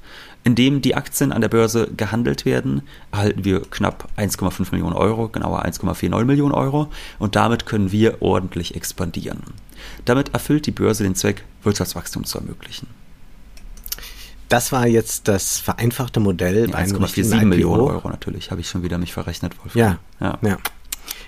Indem 0.46 0.80
die 0.80 0.94
Aktien 0.94 1.32
an 1.32 1.42
der 1.42 1.50
Börse 1.50 1.90
gehandelt 1.98 2.46
werden, 2.46 2.84
erhalten 3.12 3.44
wir 3.44 3.64
knapp 3.64 4.08
1,5 4.16 4.72
Millionen 4.72 4.94
Euro, 4.94 5.28
genauer 5.28 5.66
1,49 5.66 6.24
Millionen 6.24 6.54
Euro 6.54 6.92
und 7.18 7.36
damit 7.36 7.66
können 7.66 7.92
wir 7.92 8.22
ordentlich 8.22 8.76
expandieren. 8.76 9.40
Damit 10.06 10.36
erfüllt 10.36 10.68
die 10.68 10.72
Börse 10.72 11.04
den 11.04 11.16
Zweck, 11.16 11.44
Wirtschaftswachstum 11.64 12.26
zu 12.26 12.38
ermöglichen. 12.38 12.86
Das 14.48 14.72
war 14.72 14.86
jetzt 14.86 15.28
das 15.28 15.58
vereinfachte 15.58 16.20
Modell 16.20 16.68
bei 16.68 16.84
1,47 16.84 17.46
Millionen 17.46 17.82
Euro 17.82 18.08
natürlich, 18.08 18.52
habe 18.52 18.62
ich 18.62 18.70
schon 18.70 18.84
wieder 18.84 19.00
mich 19.00 19.14
verrechnet, 19.14 19.58
Wolfgang. 19.58 19.98
Ja, 20.22 20.28
ja. 20.28 20.38
ja. 20.48 20.58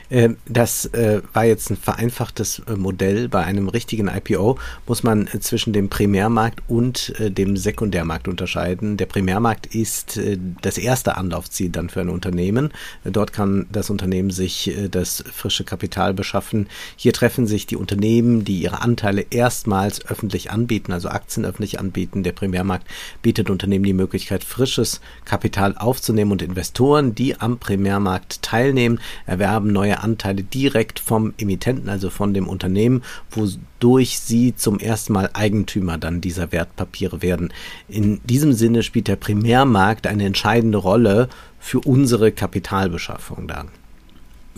Ähm, 0.10 0.38
das 0.48 0.86
äh, 0.86 1.22
war 1.34 1.46
jetzt 1.46 1.70
ein 1.70 1.78
vereinfachtes 1.78 2.62
äh, 2.68 2.76
Modell. 2.76 3.28
Bei 3.30 3.44
einem 3.44 3.70
richtigen 3.70 4.08
IPO 4.08 4.58
muss 4.86 5.04
man 5.04 5.28
äh, 5.28 5.40
zwischen 5.40 5.74
dem 5.74 5.90
Primärmarkt 5.90 6.62
und 6.68 7.14
dem 7.20 7.58
Sekundärmarkt 7.58 8.28
unterscheiden. 8.28 8.98
Der 8.98 9.06
Primärmarkt 9.06 9.68
ist 9.68 10.20
das 10.62 10.78
erste 10.78 11.18
Anlaufziel 11.18 11.70
dann 11.70 11.90
für 11.90 12.02
ein 12.02 12.10
Unternehmen. 12.10 12.72
Dort 13.04 13.34
kann 13.34 13.68
das 13.72 13.90
Unternehmen 13.90 14.30
sich 14.30 14.76
das 14.92 15.24
frische 15.32 15.64
Kapital 15.64 16.14
beschaffen. 16.14 16.68
Hier 16.96 17.14
treffen 17.14 17.48
sich 17.48 17.66
die 17.66 17.76
Unternehmen, 17.76 18.44
die 18.44 18.60
ihre 18.62 18.82
Anteile 18.82 19.26
erstmals 19.30 20.06
öffentlich 20.06 20.52
anbieten, 20.52 20.92
also 20.92 21.10
Aktien 21.10 21.46
öffentlich 21.46 21.80
anbieten. 21.80 22.24
Der 22.24 22.34
Primärmarkt 22.34 22.88
bietet 23.22 23.50
Unternehmen 23.50 23.86
die 23.86 23.94
Möglichkeit, 23.94 24.44
frisches 24.44 25.02
Kapital 25.26 25.76
aufzunehmen 25.78 26.32
und 26.32 26.42
Investoren, 26.42 27.16
die 27.16 27.40
am 27.40 27.60
Primärmarkt 27.60 28.42
teilnehmen, 28.42 29.00
erwerben 29.26 29.72
neue 29.72 29.97
Anteile 30.04 30.44
direkt 30.44 31.00
vom 31.00 31.34
Emittenten, 31.38 31.90
also 31.90 32.10
von 32.10 32.34
dem 32.34 32.48
Unternehmen, 32.48 33.04
wodurch 33.32 34.20
sie 34.20 34.56
zum 34.56 34.80
ersten 34.80 35.14
Mal 35.14 35.30
Eigentümer 35.34 35.98
dann 35.98 36.22
dieser 36.22 36.52
Wertpapiere 36.52 37.22
werden. 37.22 37.54
In 37.88 38.22
diesem 38.24 38.54
Sinne 38.54 38.84
spielt 38.84 39.08
der 39.08 39.16
Primärmarkt 39.16 40.08
eine 40.08 40.26
entscheidende 40.26 40.78
Rolle 40.78 41.30
für 41.60 41.80
unsere 41.80 42.32
Kapitalbeschaffung 42.32 43.48
dann. 43.48 43.70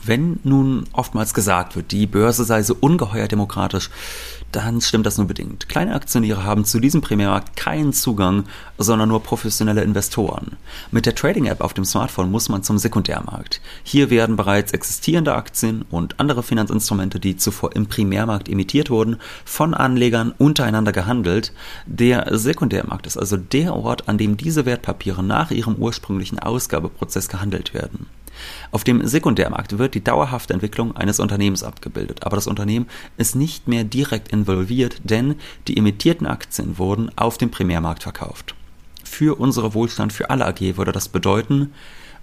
Wenn 0.04 0.40
nun 0.44 0.86
oftmals 0.94 1.34
gesagt 1.34 1.76
wird, 1.76 1.92
die 1.92 2.08
Börse 2.08 2.46
sei 2.46 2.64
so 2.64 2.76
ungeheuer 2.80 3.28
demokratisch, 3.28 3.90
dann 4.52 4.82
stimmt 4.82 5.06
das 5.06 5.18
nur 5.18 5.28
bedingt. 5.28 5.70
Kleine 5.70 5.94
Aktionäre 5.94 6.44
haben 6.44 6.66
zu 6.66 6.80
diesem 6.80 7.02
Primärmarkt 7.02 7.56
keinen 7.56 7.94
Zugang, 7.94 8.46
sondern 8.78 9.10
nur 9.10 9.22
professionelle 9.22 9.84
Investoren. 9.84 10.58
Mit 10.92 11.06
der 11.06 11.16
Trading-App 11.16 11.62
auf 11.62 11.74
dem 11.74 11.86
Smartphone 11.86 12.32
muss 12.32 12.50
man 12.50 12.64
zum 12.64 12.78
Sekundärmarkt. 12.78 13.62
Hier 13.84 14.10
werden 14.10 14.36
bereits 14.36 14.72
existierende 14.72 15.36
Aktien 15.36 15.84
und 15.92 16.20
andere 16.20 16.44
Finanzinstrumente, 16.44 17.20
die 17.20 17.38
zuvor 17.38 17.76
im 17.76 17.88
Primärmarkt 17.88 18.50
emittiert 18.50 18.90
wurden, 18.90 19.18
von 19.46 19.74
Anlegern 19.74 20.34
untereinander 20.38 20.92
gehandelt. 20.92 21.54
Der 21.86 22.38
Sekundärmarkt 22.38 23.08
ist 23.08 23.18
also 23.18 23.38
der 23.38 23.76
Ort, 23.76 24.08
an 24.08 24.18
dem 24.18 24.38
diese 24.38 24.66
Wertpapiere 24.66 25.24
nach 25.24 25.52
ihrem 25.52 25.76
ursprünglichen 25.76 26.40
Ausgabeprozess 26.40 27.30
gehandelt 27.30 27.74
werden. 27.74 28.08
Auf 28.72 28.84
dem 28.84 29.06
Sekundärmarkt 29.06 29.78
wird 29.78 29.96
die 29.96 30.04
dauerhafte 30.04 30.54
Entwicklung 30.54 30.96
eines 30.96 31.20
Unternehmens 31.20 31.64
abgebildet, 31.64 32.24
aber 32.24 32.36
das 32.36 32.48
Unternehmen 32.48 32.88
ist 33.18 33.36
nicht 33.36 33.68
mehr 33.68 33.84
direkt 33.84 34.30
involviert, 34.30 34.98
denn 35.04 35.36
die 35.68 35.78
emittierten 35.78 36.28
Aktien 36.28 36.78
wurden 36.78 37.12
auf 37.18 37.38
dem 37.38 37.52
Primärmarkt 37.52 38.04
verkauft. 38.04 38.56
Für 39.04 39.40
unsere 39.40 39.74
Wohlstand 39.74 40.14
für 40.14 40.30
alle 40.30 40.46
AG 40.46 40.78
würde 40.78 40.92
das 40.92 41.10
bedeuten, 41.10 41.74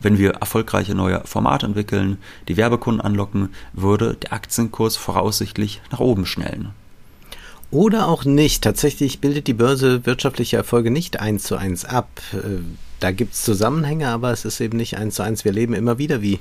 wenn 0.01 0.19
wir 0.19 0.33
erfolgreiche 0.35 0.95
neue 0.95 1.23
Formate 1.25 1.67
entwickeln, 1.67 2.19
die 2.49 2.57
Werbekunden 2.57 3.01
anlocken, 3.01 3.51
würde 3.73 4.15
der 4.15 4.33
Aktienkurs 4.33 4.97
voraussichtlich 4.97 5.81
nach 5.91 6.01
oben 6.01 6.27
schnellen. 6.27 6.71
Oder 7.71 8.09
auch 8.09 8.25
nicht. 8.25 8.63
Tatsächlich 8.63 9.21
bildet 9.21 9.47
die 9.49 9.55
Börse 9.55 10.07
wirtschaftliche 10.07 10.57
Erfolge 10.57 10.91
nicht 10.91 11.19
eins 11.21 11.45
zu 11.45 11.57
eins 11.57 11.85
ab. 11.85 12.09
Da 13.01 13.11
gibt 13.11 13.35
es 13.35 13.43
Zusammenhänge, 13.43 14.09
aber 14.09 14.31
es 14.33 14.45
ist 14.45 14.61
eben 14.61 14.77
nicht 14.77 14.97
eins 14.97 15.17
zu 15.17 15.23
eins. 15.23 15.45
Wir 15.45 15.53
leben 15.53 15.75
immer 15.75 15.99
wieder 15.99 16.23
wie 16.23 16.41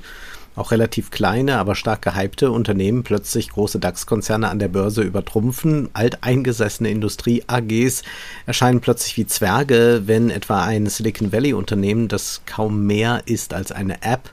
auch 0.56 0.70
relativ 0.70 1.10
kleine, 1.10 1.58
aber 1.58 1.74
stark 1.74 2.02
gehypte 2.02 2.50
Unternehmen 2.50 3.04
plötzlich 3.04 3.50
große 3.50 3.78
DAX-Konzerne 3.78 4.48
an 4.48 4.58
der 4.58 4.68
Börse 4.68 5.02
übertrumpfen. 5.02 5.90
Alteingesessene 5.92 6.90
Industrie-AGs 6.90 8.02
erscheinen 8.46 8.80
plötzlich 8.80 9.16
wie 9.18 9.26
Zwerge, 9.26 10.02
wenn 10.06 10.30
etwa 10.30 10.64
ein 10.64 10.86
Silicon 10.86 11.30
Valley-Unternehmen, 11.32 12.08
das 12.08 12.40
kaum 12.46 12.86
mehr 12.86 13.22
ist 13.26 13.52
als 13.52 13.70
eine 13.70 14.02
App, 14.02 14.30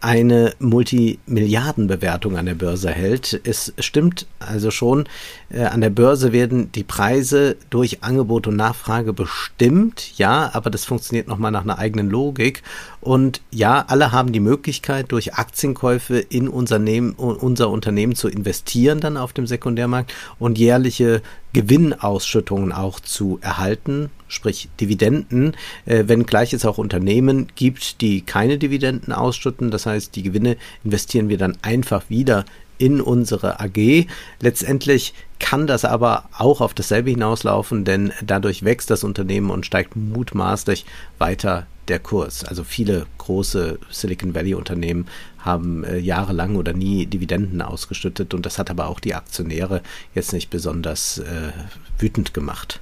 eine 0.00 0.54
Multimilliardenbewertung 0.58 2.38
an 2.38 2.46
der 2.46 2.54
Börse 2.54 2.90
hält. 2.90 3.38
Es 3.44 3.74
stimmt 3.78 4.26
also 4.38 4.70
schon, 4.70 5.06
äh, 5.50 5.64
an 5.64 5.82
der 5.82 5.90
Börse 5.90 6.32
werden 6.32 6.72
die 6.72 6.84
Preise 6.84 7.56
durch 7.68 8.02
Angebot 8.02 8.46
und 8.46 8.56
Nachfrage 8.56 9.12
bestimmt, 9.12 10.16
ja, 10.16 10.50
aber 10.54 10.70
das 10.70 10.86
funktioniert 10.86 11.28
nochmal 11.28 11.50
nach 11.50 11.64
einer 11.64 11.78
eigenen 11.78 12.08
Logik. 12.08 12.62
Und 13.00 13.40
ja, 13.50 13.84
alle 13.88 14.12
haben 14.12 14.32
die 14.32 14.40
Möglichkeit, 14.40 15.10
durch 15.10 15.34
Aktienkäufe 15.34 16.18
in 16.18 16.48
Unternehmen, 16.48 17.12
unser 17.12 17.70
Unternehmen 17.70 18.14
zu 18.14 18.28
investieren 18.28 19.00
dann 19.00 19.16
auf 19.16 19.32
dem 19.32 19.46
Sekundärmarkt 19.46 20.12
und 20.38 20.58
jährliche 20.58 21.22
Gewinnausschüttungen 21.54 22.72
auch 22.72 23.00
zu 23.00 23.38
erhalten, 23.40 24.10
sprich 24.28 24.68
Dividenden, 24.80 25.56
äh, 25.86 26.04
wenngleich 26.08 26.52
es 26.52 26.66
auch 26.66 26.76
Unternehmen 26.78 27.48
gibt, 27.56 28.02
die 28.02 28.20
keine 28.20 28.58
Dividenden 28.58 29.14
ausschütten. 29.14 29.70
Das 29.70 29.86
heißt, 29.86 30.14
die 30.14 30.22
Gewinne 30.22 30.58
investieren 30.84 31.30
wir 31.30 31.38
dann 31.38 31.56
einfach 31.62 32.04
wieder 32.10 32.44
in 32.76 33.00
unsere 33.00 33.60
AG. 33.60 34.06
Letztendlich 34.40 35.14
kann 35.38 35.66
das 35.66 35.84
aber 35.84 36.24
auch 36.36 36.60
auf 36.60 36.74
dasselbe 36.74 37.10
hinauslaufen, 37.10 37.84
denn 37.84 38.12
dadurch 38.22 38.62
wächst 38.62 38.90
das 38.90 39.04
Unternehmen 39.04 39.50
und 39.50 39.66
steigt 39.66 39.96
mutmaßlich 39.96 40.84
weiter 41.18 41.66
der 41.90 41.98
Kurs. 41.98 42.44
Also 42.44 42.64
viele 42.64 43.06
große 43.18 43.78
Silicon 43.90 44.34
Valley 44.34 44.54
Unternehmen 44.54 45.06
haben 45.38 45.84
äh, 45.84 45.98
jahrelang 45.98 46.56
oder 46.56 46.72
nie 46.72 47.06
Dividenden 47.06 47.60
ausgeschüttet 47.60 48.32
und 48.32 48.46
das 48.46 48.58
hat 48.58 48.70
aber 48.70 48.88
auch 48.88 49.00
die 49.00 49.14
Aktionäre 49.14 49.82
jetzt 50.14 50.32
nicht 50.32 50.50
besonders 50.50 51.18
äh, 51.18 51.52
wütend 51.98 52.32
gemacht. 52.32 52.80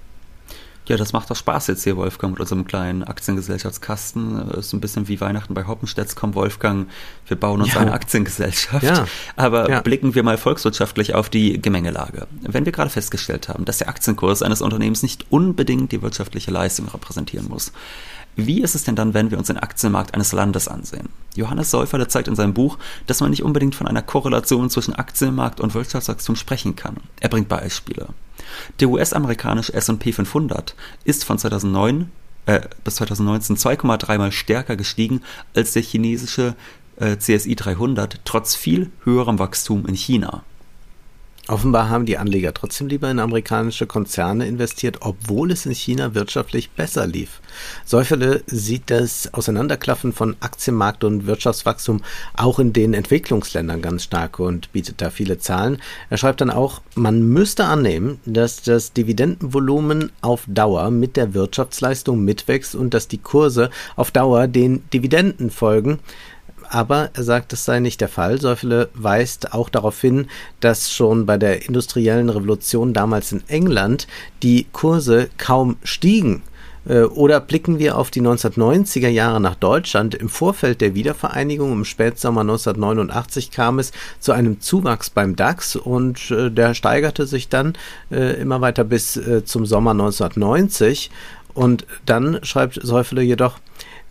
Ja, 0.88 0.96
das 0.96 1.12
macht 1.12 1.30
doch 1.30 1.36
Spaß 1.36 1.66
jetzt 1.66 1.84
hier, 1.84 1.98
Wolfgang, 1.98 2.32
mit 2.32 2.40
unserem 2.40 2.64
kleinen 2.64 3.04
Aktiengesellschaftskasten. 3.04 4.50
Ist 4.52 4.72
ein 4.72 4.80
bisschen 4.80 5.06
wie 5.06 5.20
Weihnachten 5.20 5.52
bei 5.52 5.66
Hoppenstedts. 5.66 6.16
Komm, 6.16 6.34
Wolfgang, 6.34 6.88
wir 7.26 7.36
bauen 7.36 7.60
uns 7.60 7.74
ja. 7.74 7.80
eine 7.80 7.92
Aktiengesellschaft. 7.92 8.84
Ja. 8.84 9.06
Aber 9.36 9.68
ja. 9.68 9.80
blicken 9.82 10.14
wir 10.14 10.22
mal 10.22 10.38
volkswirtschaftlich 10.38 11.14
auf 11.14 11.28
die 11.28 11.60
Gemengelage. 11.60 12.26
Wenn 12.40 12.64
wir 12.64 12.72
gerade 12.72 12.88
festgestellt 12.88 13.50
haben, 13.50 13.66
dass 13.66 13.78
der 13.78 13.90
Aktienkurs 13.90 14.42
eines 14.42 14.62
Unternehmens 14.62 15.02
nicht 15.02 15.26
unbedingt 15.28 15.92
die 15.92 16.00
wirtschaftliche 16.00 16.50
Leistung 16.50 16.88
repräsentieren 16.88 17.48
muss, 17.48 17.72
wie 18.38 18.62
ist 18.62 18.76
es 18.76 18.85
denn 18.85 18.95
dann, 18.95 19.14
wenn 19.14 19.33
wir 19.33 19.38
uns 19.38 19.49
den 19.49 19.59
Aktienmarkt 19.59 20.14
eines 20.14 20.33
Landes 20.33 20.68
ansehen? 20.68 21.09
Johannes 21.35 21.73
Säuferle 21.73 22.07
zeigt 22.07 22.28
in 22.28 22.37
seinem 22.37 22.54
Buch, 22.54 22.78
dass 23.07 23.21
man 23.21 23.30
nicht 23.30 23.42
unbedingt 23.42 23.75
von 23.75 23.88
einer 23.88 24.00
Korrelation 24.00 24.71
zwischen 24.71 24.95
Aktienmarkt 24.95 25.61
und 25.61 25.75
Wirtschaftswachstum 25.75 26.37
sprechen 26.37 26.76
kann. 26.76 26.99
Er 27.21 27.30
bringt 27.30 27.49
Beispiele. 27.49 28.09
Der 28.78 28.88
US-amerikanische 28.88 29.75
S&P 29.75 30.12
500 30.12 30.76
ist 31.04 31.25
von 31.25 31.37
2009 31.37 32.11
äh, 32.47 32.61
bis 32.85 32.95
2019 32.97 33.57
2,3 33.57 34.18
mal 34.18 34.33
stärker 34.33 34.76
gestiegen 34.76 35.21
als 35.54 35.73
der 35.73 35.83
chinesische 35.83 36.54
äh, 36.97 37.16
CSI 37.16 37.57
300 37.57 38.21
trotz 38.25 38.54
viel 38.54 38.90
höherem 39.04 39.38
Wachstum 39.38 39.85
in 39.87 39.97
China. 39.97 40.45
Offenbar 41.48 41.88
haben 41.88 42.04
die 42.04 42.18
Anleger 42.18 42.52
trotzdem 42.52 42.88
lieber 42.88 43.10
in 43.10 43.18
amerikanische 43.18 43.86
Konzerne 43.86 44.46
investiert, 44.46 44.98
obwohl 45.00 45.50
es 45.50 45.64
in 45.64 45.72
China 45.72 46.14
wirtschaftlich 46.14 46.68
besser 46.72 47.06
lief. 47.06 47.40
Säuferle 47.86 48.42
sieht 48.44 48.90
das 48.90 49.32
Auseinanderklaffen 49.32 50.12
von 50.12 50.36
Aktienmarkt 50.40 51.04
und 51.04 51.26
Wirtschaftswachstum 51.26 52.02
auch 52.36 52.58
in 52.58 52.74
den 52.74 52.92
Entwicklungsländern 52.92 53.80
ganz 53.80 54.04
stark 54.04 54.38
und 54.38 54.70
bietet 54.72 55.00
da 55.00 55.08
viele 55.08 55.38
Zahlen. 55.38 55.80
Er 56.10 56.18
schreibt 56.18 56.42
dann 56.42 56.50
auch, 56.50 56.82
man 56.94 57.26
müsste 57.26 57.64
annehmen, 57.64 58.20
dass 58.26 58.60
das 58.60 58.92
Dividendenvolumen 58.92 60.12
auf 60.20 60.44
Dauer 60.48 60.90
mit 60.90 61.16
der 61.16 61.32
Wirtschaftsleistung 61.32 62.22
mitwächst 62.22 62.74
und 62.74 62.92
dass 62.92 63.08
die 63.08 63.16
Kurse 63.16 63.70
auf 63.96 64.10
Dauer 64.10 64.48
den 64.48 64.82
Dividenden 64.90 65.50
folgen 65.50 65.98
aber 66.68 67.10
er 67.14 67.24
sagt, 67.24 67.52
es 67.52 67.64
sei 67.64 67.80
nicht 67.80 68.00
der 68.00 68.08
Fall. 68.08 68.40
Säufele 68.40 68.88
weist 68.94 69.52
auch 69.52 69.68
darauf 69.68 70.00
hin, 70.00 70.28
dass 70.60 70.92
schon 70.92 71.26
bei 71.26 71.36
der 71.36 71.66
industriellen 71.66 72.30
Revolution 72.30 72.92
damals 72.92 73.32
in 73.32 73.42
England 73.48 74.06
die 74.42 74.66
Kurse 74.72 75.28
kaum 75.38 75.76
stiegen 75.82 76.42
Äh, 76.88 77.02
oder 77.02 77.40
blicken 77.40 77.78
wir 77.78 77.96
auf 77.96 78.10
die 78.10 78.22
1990er 78.22 79.08
Jahre 79.08 79.40
nach 79.40 79.54
Deutschland. 79.54 80.14
Im 80.14 80.28
Vorfeld 80.28 80.80
der 80.80 80.94
Wiedervereinigung 80.94 81.72
im 81.72 81.84
Spätsommer 81.84 82.40
1989 82.40 83.50
kam 83.50 83.78
es 83.78 83.92
zu 84.18 84.32
einem 84.32 84.60
Zuwachs 84.60 85.10
beim 85.10 85.36
DAX 85.36 85.76
und 85.76 86.30
äh, 86.30 86.50
der 86.50 86.74
steigerte 86.74 87.26
sich 87.26 87.48
dann 87.48 87.74
äh, 88.10 88.40
immer 88.40 88.60
weiter 88.60 88.84
bis 88.84 89.20
zum 89.44 89.66
Sommer 89.66 89.90
1990. 89.92 91.10
Und 91.54 91.86
dann 92.06 92.38
schreibt 92.42 92.78
Seufele 92.82 93.22
jedoch, 93.22 93.58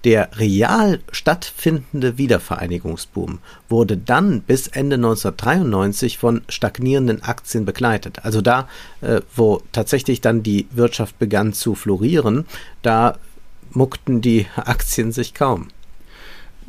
der 0.08 0.30
real 0.40 1.02
stattfindende 1.12 2.18
Wiedervereinigungsboom 2.18 3.40
wurde 3.68 3.98
dann 3.98 4.40
bis 4.40 4.68
Ende 4.68 4.96
1993 4.96 6.18
von 6.18 6.44
stagnierenden 6.48 7.24
Aktien 7.24 7.66
begleitet. 7.66 8.24
Also 8.24 8.40
da, 8.40 8.70
äh, 9.02 9.20
wo 9.36 9.62
tatsächlich 9.74 10.22
dann 10.22 10.44
die 10.44 10.68
Wirtschaft 10.72 11.20
begann 11.20 11.52
zu 11.52 11.76
florieren, 11.76 12.46
da 12.84 13.18
muckten 13.72 14.22
die 14.22 14.48
Aktien 14.56 15.12
sich 15.12 15.34
kaum. 15.34 15.68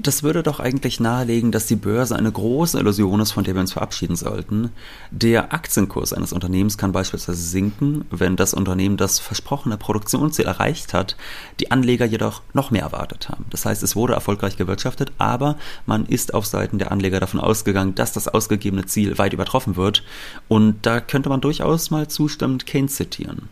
Das 0.01 0.23
würde 0.23 0.45
doch 0.45 0.61
eigentlich 0.61 1.01
nahelegen, 1.01 1.51
dass 1.51 1.67
die 1.67 1.75
Börse 1.75 2.15
eine 2.15 2.31
große 2.31 2.79
Illusion 2.79 3.19
ist, 3.19 3.33
von 3.33 3.43
der 3.43 3.55
wir 3.55 3.61
uns 3.61 3.73
verabschieden 3.73 4.15
sollten. 4.15 4.71
Der 5.11 5.53
Aktienkurs 5.53 6.13
eines 6.13 6.33
Unternehmens 6.33 6.79
kann 6.79 6.93
beispielsweise 6.93 7.43
sinken, 7.43 8.05
wenn 8.13 8.37
das 8.37 8.55
Unternehmen 8.55 8.97
das 8.97 9.19
versprochene 9.19 9.77
Produktionsziel 9.77 10.45
erreicht 10.45 10.95
hat, 10.95 11.17
die 11.59 11.73
Anleger 11.73 12.05
jedoch 12.05 12.43
noch 12.53 12.71
mehr 12.71 12.83
erwartet 12.83 13.29
haben. 13.29 13.47
Das 13.51 13.67
heißt, 13.67 13.83
es 13.83 13.97
wurde 13.97 14.13
erfolgreich 14.13 14.57
gewirtschaftet, 14.57 15.11
aber 15.19 15.57
man 15.85 16.07
ist 16.07 16.33
auf 16.33 16.47
Seiten 16.47 16.79
der 16.79 16.93
Anleger 16.93 17.19
davon 17.19 17.41
ausgegangen, 17.41 17.97
dass 17.97 18.13
das 18.13 18.29
ausgegebene 18.29 18.87
Ziel 18.87 19.19
weit 19.19 19.33
übertroffen 19.33 19.75
wird. 19.75 20.05
Und 20.47 20.87
da 20.87 21.01
könnte 21.01 21.29
man 21.29 21.41
durchaus 21.41 21.91
mal 21.91 22.07
zustimmend 22.07 22.67
Keynes 22.67 22.95
zitieren. 22.95 23.49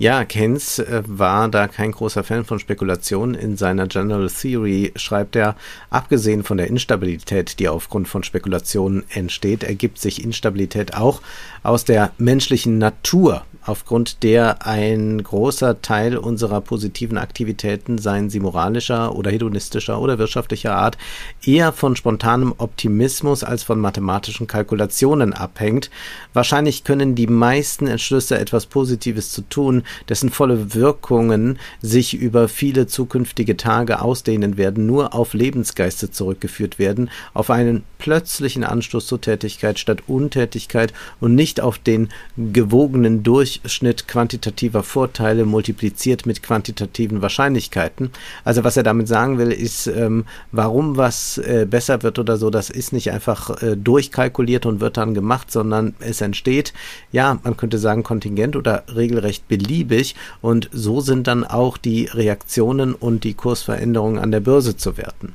Ja, 0.00 0.24
Keynes 0.24 0.78
äh, 0.78 1.02
war 1.06 1.48
da 1.48 1.66
kein 1.66 1.90
großer 1.90 2.22
Fan 2.22 2.44
von 2.44 2.60
Spekulationen. 2.60 3.34
In 3.34 3.56
seiner 3.56 3.88
General 3.88 4.30
Theory 4.30 4.92
schreibt 4.94 5.34
er, 5.34 5.56
abgesehen 5.90 6.44
von 6.44 6.56
der 6.56 6.68
Instabilität, 6.68 7.58
die 7.58 7.68
aufgrund 7.68 8.06
von 8.06 8.22
Spekulationen 8.22 9.02
entsteht, 9.10 9.64
ergibt 9.64 9.98
sich 9.98 10.22
Instabilität 10.22 10.94
auch 10.94 11.20
aus 11.64 11.84
der 11.84 12.12
menschlichen 12.16 12.78
Natur 12.78 13.44
aufgrund 13.64 14.22
der 14.22 14.66
ein 14.66 15.22
großer 15.22 15.82
Teil 15.82 16.16
unserer 16.16 16.60
positiven 16.60 17.18
Aktivitäten, 17.18 17.98
seien 17.98 18.30
sie 18.30 18.40
moralischer 18.40 19.14
oder 19.14 19.30
hedonistischer 19.30 20.00
oder 20.00 20.18
wirtschaftlicher 20.18 20.74
Art, 20.74 20.98
eher 21.44 21.72
von 21.72 21.96
spontanem 21.96 22.54
Optimismus 22.58 23.44
als 23.44 23.62
von 23.62 23.80
mathematischen 23.80 24.46
Kalkulationen 24.46 25.32
abhängt. 25.32 25.90
Wahrscheinlich 26.32 26.84
können 26.84 27.14
die 27.14 27.26
meisten 27.26 27.86
Entschlüsse 27.86 28.38
etwas 28.38 28.66
Positives 28.66 29.32
zu 29.32 29.42
tun, 29.42 29.82
dessen 30.08 30.30
volle 30.30 30.74
Wirkungen 30.74 31.58
sich 31.82 32.14
über 32.14 32.48
viele 32.48 32.86
zukünftige 32.86 33.56
Tage 33.56 34.00
ausdehnen 34.00 34.56
werden, 34.56 34.86
nur 34.86 35.14
auf 35.14 35.34
Lebensgeister 35.34 36.10
zurückgeführt 36.10 36.78
werden, 36.78 37.10
auf 37.34 37.50
einen 37.50 37.84
plötzlichen 37.98 38.64
Anstoß 38.64 39.06
zur 39.06 39.20
Tätigkeit 39.20 39.78
statt 39.78 40.04
Untätigkeit 40.06 40.92
und 41.20 41.34
nicht 41.34 41.60
auf 41.60 41.78
den 41.78 42.08
gewogenen 42.36 43.22
Durch 43.22 43.48
Durchschnitt 43.48 44.08
quantitativer 44.08 44.82
Vorteile 44.82 45.44
multipliziert 45.44 46.26
mit 46.26 46.42
quantitativen 46.42 47.22
Wahrscheinlichkeiten. 47.22 48.10
Also 48.44 48.64
was 48.64 48.76
er 48.76 48.82
damit 48.82 49.08
sagen 49.08 49.38
will, 49.38 49.52
ist, 49.52 49.86
ähm, 49.86 50.24
warum 50.52 50.96
was 50.96 51.38
äh, 51.38 51.66
besser 51.68 52.02
wird 52.02 52.18
oder 52.18 52.36
so, 52.36 52.50
das 52.50 52.68
ist 52.68 52.92
nicht 52.92 53.10
einfach 53.10 53.62
äh, 53.62 53.76
durchkalkuliert 53.76 54.66
und 54.66 54.80
wird 54.80 54.96
dann 54.96 55.14
gemacht, 55.14 55.50
sondern 55.50 55.94
es 56.00 56.20
entsteht, 56.20 56.72
ja, 57.12 57.38
man 57.42 57.56
könnte 57.56 57.78
sagen 57.78 58.02
kontingent 58.02 58.56
oder 58.56 58.84
regelrecht 58.94 59.48
beliebig 59.48 60.14
und 60.40 60.68
so 60.72 61.00
sind 61.00 61.26
dann 61.26 61.44
auch 61.44 61.78
die 61.78 62.06
Reaktionen 62.06 62.94
und 62.94 63.24
die 63.24 63.34
Kursveränderungen 63.34 64.18
an 64.18 64.30
der 64.30 64.40
Börse 64.40 64.76
zu 64.76 64.96
werten. 64.96 65.34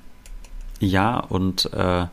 Ja, 0.79 1.19
und 1.19 1.71
äh, 1.73 2.05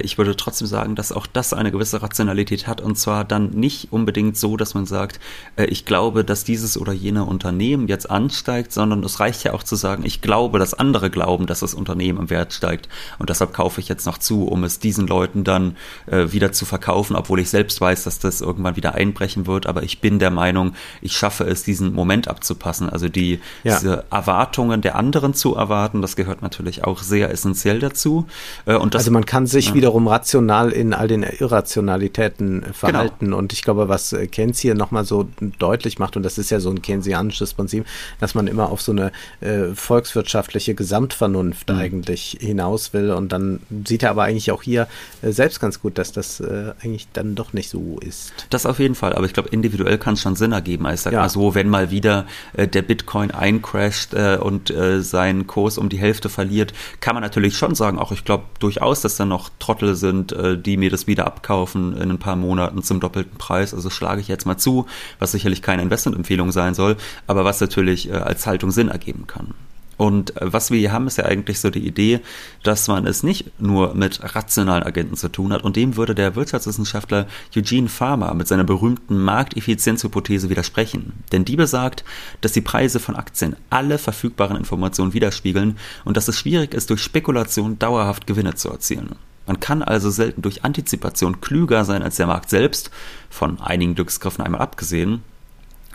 ich 0.00 0.18
würde 0.18 0.36
trotzdem 0.36 0.66
sagen, 0.66 0.94
dass 0.94 1.12
auch 1.12 1.26
das 1.26 1.52
eine 1.52 1.72
gewisse 1.72 2.02
Rationalität 2.02 2.66
hat 2.66 2.80
und 2.80 2.96
zwar 2.96 3.24
dann 3.24 3.50
nicht 3.50 3.92
unbedingt 3.92 4.36
so, 4.36 4.56
dass 4.56 4.74
man 4.74 4.86
sagt, 4.86 5.20
äh, 5.56 5.64
ich 5.64 5.86
glaube, 5.86 6.24
dass 6.24 6.44
dieses 6.44 6.76
oder 6.76 6.92
jene 6.92 7.24
Unternehmen 7.24 7.88
jetzt 7.88 8.10
ansteigt, 8.10 8.72
sondern 8.72 9.02
es 9.04 9.20
reicht 9.20 9.44
ja 9.44 9.54
auch 9.54 9.62
zu 9.62 9.76
sagen, 9.76 10.04
ich 10.04 10.20
glaube, 10.20 10.58
dass 10.58 10.74
andere 10.74 11.10
glauben, 11.10 11.46
dass 11.46 11.60
das 11.60 11.74
Unternehmen 11.74 12.18
im 12.18 12.30
Wert 12.30 12.52
steigt 12.52 12.88
und 13.18 13.30
deshalb 13.30 13.54
kaufe 13.54 13.80
ich 13.80 13.88
jetzt 13.88 14.06
noch 14.06 14.18
zu, 14.18 14.46
um 14.46 14.64
es 14.64 14.80
diesen 14.80 15.06
Leuten 15.06 15.44
dann 15.44 15.76
äh, 16.06 16.32
wieder 16.32 16.52
zu 16.52 16.66
verkaufen, 16.66 17.16
obwohl 17.16 17.40
ich 17.40 17.48
selbst 17.48 17.80
weiß, 17.80 18.04
dass 18.04 18.18
das 18.18 18.40
irgendwann 18.40 18.76
wieder 18.76 18.94
einbrechen 18.94 19.46
wird, 19.46 19.66
aber 19.66 19.82
ich 19.82 20.00
bin 20.00 20.18
der 20.18 20.30
Meinung, 20.30 20.74
ich 21.00 21.16
schaffe 21.16 21.44
es, 21.44 21.62
diesen 21.62 21.94
Moment 21.94 22.28
abzupassen, 22.28 22.90
also 22.90 23.08
die 23.08 23.40
ja. 23.64 23.78
diese 23.78 24.04
Erwartungen 24.10 24.82
der 24.82 24.96
anderen 24.96 25.32
zu 25.32 25.54
erwarten, 25.54 26.02
das 26.02 26.16
gehört 26.16 26.42
natürlich 26.42 26.84
auch 26.84 27.02
sehr 27.02 27.30
essentiell 27.30 27.78
dazu. 27.78 28.26
und 28.66 28.94
das, 28.94 29.02
also 29.02 29.12
man 29.12 29.24
kann 29.24 29.46
sich 29.46 29.69
wiederum 29.74 30.06
rational 30.06 30.70
in 30.70 30.94
all 30.94 31.08
den 31.08 31.22
Irrationalitäten 31.22 32.64
verhalten. 32.72 33.26
Genau. 33.26 33.38
Und 33.38 33.52
ich 33.52 33.62
glaube, 33.62 33.88
was 33.88 34.12
äh, 34.12 34.26
Keynes 34.26 34.58
hier 34.58 34.74
nochmal 34.74 35.04
so 35.04 35.28
deutlich 35.58 35.98
macht, 35.98 36.16
und 36.16 36.22
das 36.22 36.38
ist 36.38 36.50
ja 36.50 36.60
so 36.60 36.70
ein 36.70 36.82
keynesianisches 36.82 37.54
Prinzip, 37.54 37.86
dass 38.18 38.34
man 38.34 38.46
immer 38.46 38.70
auf 38.70 38.82
so 38.82 38.92
eine 38.92 39.12
äh, 39.40 39.74
volkswirtschaftliche 39.74 40.74
Gesamtvernunft 40.74 41.68
mhm. 41.68 41.76
eigentlich 41.76 42.38
hinaus 42.40 42.92
will. 42.92 43.10
Und 43.10 43.32
dann 43.32 43.60
sieht 43.86 44.02
er 44.02 44.10
aber 44.10 44.24
eigentlich 44.24 44.50
auch 44.52 44.62
hier 44.62 44.88
äh, 45.22 45.30
selbst 45.32 45.60
ganz 45.60 45.80
gut, 45.80 45.98
dass 45.98 46.12
das 46.12 46.40
äh, 46.40 46.72
eigentlich 46.82 47.08
dann 47.12 47.34
doch 47.34 47.52
nicht 47.52 47.70
so 47.70 47.98
ist. 48.00 48.32
Das 48.50 48.66
auf 48.66 48.78
jeden 48.78 48.94
Fall, 48.94 49.14
aber 49.14 49.26
ich 49.26 49.32
glaube, 49.32 49.48
individuell 49.50 49.98
kann 49.98 50.14
es 50.14 50.20
schon 50.20 50.36
Sinn 50.36 50.52
ergeben. 50.52 50.86
Also 50.86 50.94
ich 50.94 51.00
sage 51.02 51.16
ja. 51.16 51.22
mal 51.22 51.28
so, 51.28 51.54
wenn 51.54 51.68
mal 51.68 51.90
wieder 51.90 52.26
äh, 52.54 52.66
der 52.66 52.82
Bitcoin 52.82 53.30
eincrasht 53.30 54.14
äh, 54.14 54.38
und 54.40 54.72
seinen 55.00 55.46
Kurs 55.46 55.78
um 55.78 55.88
die 55.88 55.98
Hälfte 55.98 56.28
verliert, 56.28 56.72
kann 57.00 57.14
man 57.14 57.22
natürlich 57.22 57.56
schon 57.56 57.74
sagen, 57.74 57.98
auch 57.98 58.12
ich 58.12 58.24
glaube 58.24 58.44
durchaus, 58.58 59.00
dass 59.00 59.16
dann 59.16 59.28
noch 59.28 59.50
Trottel 59.60 59.94
sind, 59.94 60.32
äh, 60.32 60.58
die 60.58 60.76
mir 60.76 60.90
das 60.90 61.06
wieder 61.06 61.26
abkaufen 61.26 61.96
in 61.96 62.10
ein 62.10 62.18
paar 62.18 62.36
Monaten 62.36 62.82
zum 62.82 62.98
doppelten 62.98 63.38
Preis. 63.38 63.72
Also 63.72 63.90
schlage 63.90 64.20
ich 64.20 64.26
jetzt 64.26 64.46
mal 64.46 64.58
zu, 64.58 64.86
was 65.20 65.30
sicherlich 65.32 65.62
keine 65.62 65.82
Investmentempfehlung 65.82 66.50
sein 66.50 66.74
soll, 66.74 66.96
aber 67.28 67.44
was 67.44 67.60
natürlich 67.60 68.10
äh, 68.10 68.14
als 68.14 68.46
Haltung 68.46 68.72
Sinn 68.72 68.88
ergeben 68.88 69.28
kann. 69.28 69.54
Und 70.00 70.34
äh, 70.40 70.50
was 70.50 70.70
wir 70.70 70.78
hier 70.78 70.92
haben, 70.92 71.06
ist 71.08 71.18
ja 71.18 71.26
eigentlich 71.26 71.60
so 71.60 71.68
die 71.68 71.86
Idee, 71.86 72.20
dass 72.62 72.88
man 72.88 73.06
es 73.06 73.22
nicht 73.22 73.60
nur 73.60 73.94
mit 73.94 74.34
rationalen 74.34 74.82
Agenten 74.82 75.14
zu 75.14 75.28
tun 75.28 75.52
hat. 75.52 75.62
Und 75.62 75.76
dem 75.76 75.98
würde 75.98 76.14
der 76.14 76.36
Wirtschaftswissenschaftler 76.36 77.26
Eugene 77.54 77.90
Farmer 77.90 78.32
mit 78.32 78.48
seiner 78.48 78.64
berühmten 78.64 79.18
Markteffizienzhypothese 79.18 80.48
widersprechen. 80.48 81.12
Denn 81.32 81.44
die 81.44 81.56
besagt, 81.56 82.02
dass 82.40 82.52
die 82.52 82.62
Preise 82.62 82.98
von 82.98 83.14
Aktien 83.14 83.56
alle 83.68 83.98
verfügbaren 83.98 84.56
Informationen 84.56 85.12
widerspiegeln 85.12 85.76
und 86.06 86.16
dass 86.16 86.28
es 86.28 86.38
schwierig 86.38 86.72
ist, 86.72 86.88
durch 86.88 87.02
Spekulation 87.02 87.78
dauerhaft 87.78 88.26
Gewinne 88.26 88.54
zu 88.54 88.70
erzielen. 88.70 89.16
Man 89.46 89.60
kann 89.60 89.82
also 89.82 90.10
selten 90.10 90.42
durch 90.42 90.64
Antizipation 90.64 91.40
klüger 91.40 91.84
sein 91.84 92.02
als 92.02 92.16
der 92.16 92.26
Markt 92.26 92.50
selbst, 92.50 92.90
von 93.30 93.60
einigen 93.60 93.94
Glücksgriffen 93.94 94.44
einmal 94.44 94.60
abgesehen, 94.60 95.22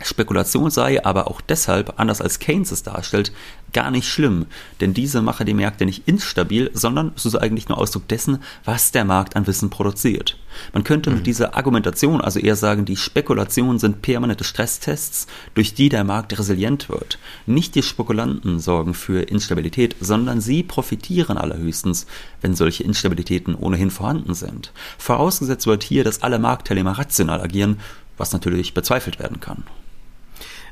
Spekulation 0.02 0.70
sei 0.70 1.02
aber 1.04 1.28
auch 1.28 1.40
deshalb, 1.40 1.94
anders 1.98 2.20
als 2.20 2.38
Keynes 2.38 2.70
es 2.70 2.82
darstellt, 2.82 3.32
gar 3.72 3.90
nicht 3.90 4.06
schlimm, 4.06 4.46
denn 4.80 4.92
diese 4.92 5.22
mache 5.22 5.46
die 5.46 5.54
Märkte 5.54 5.86
nicht 5.86 6.06
instabil, 6.06 6.70
sondern 6.74 7.12
es 7.16 7.24
ist 7.24 7.34
eigentlich 7.34 7.68
nur 7.68 7.78
Ausdruck 7.78 8.06
dessen, 8.06 8.40
was 8.64 8.92
der 8.92 9.06
Markt 9.06 9.36
an 9.36 9.46
Wissen 9.46 9.70
produziert. 9.70 10.38
Man 10.74 10.84
könnte 10.84 11.10
mhm. 11.10 11.16
mit 11.16 11.26
dieser 11.26 11.56
Argumentation 11.56 12.20
also 12.20 12.38
eher 12.38 12.56
sagen, 12.56 12.84
die 12.84 12.96
Spekulationen 12.96 13.78
sind 13.78 14.02
permanente 14.02 14.44
Stresstests, 14.44 15.26
durch 15.54 15.72
die 15.72 15.88
der 15.88 16.04
Markt 16.04 16.38
resilient 16.38 16.90
wird. 16.90 17.18
Nicht 17.46 17.74
die 17.74 17.82
Spekulanten 17.82 18.60
sorgen 18.60 18.92
für 18.92 19.22
Instabilität, 19.22 19.96
sondern 20.00 20.42
sie 20.42 20.62
profitieren 20.62 21.38
allerhöchstens, 21.38 22.06
wenn 22.42 22.54
solche 22.54 22.84
Instabilitäten 22.84 23.54
ohnehin 23.54 23.90
vorhanden 23.90 24.34
sind. 24.34 24.72
Vorausgesetzt 24.98 25.66
wird 25.66 25.82
hier, 25.82 26.04
dass 26.04 26.22
alle 26.22 26.38
Marktteilnehmer 26.38 26.98
rational 26.98 27.40
agieren, 27.40 27.80
was 28.18 28.32
natürlich 28.32 28.74
bezweifelt 28.74 29.18
werden 29.18 29.40
kann. 29.40 29.64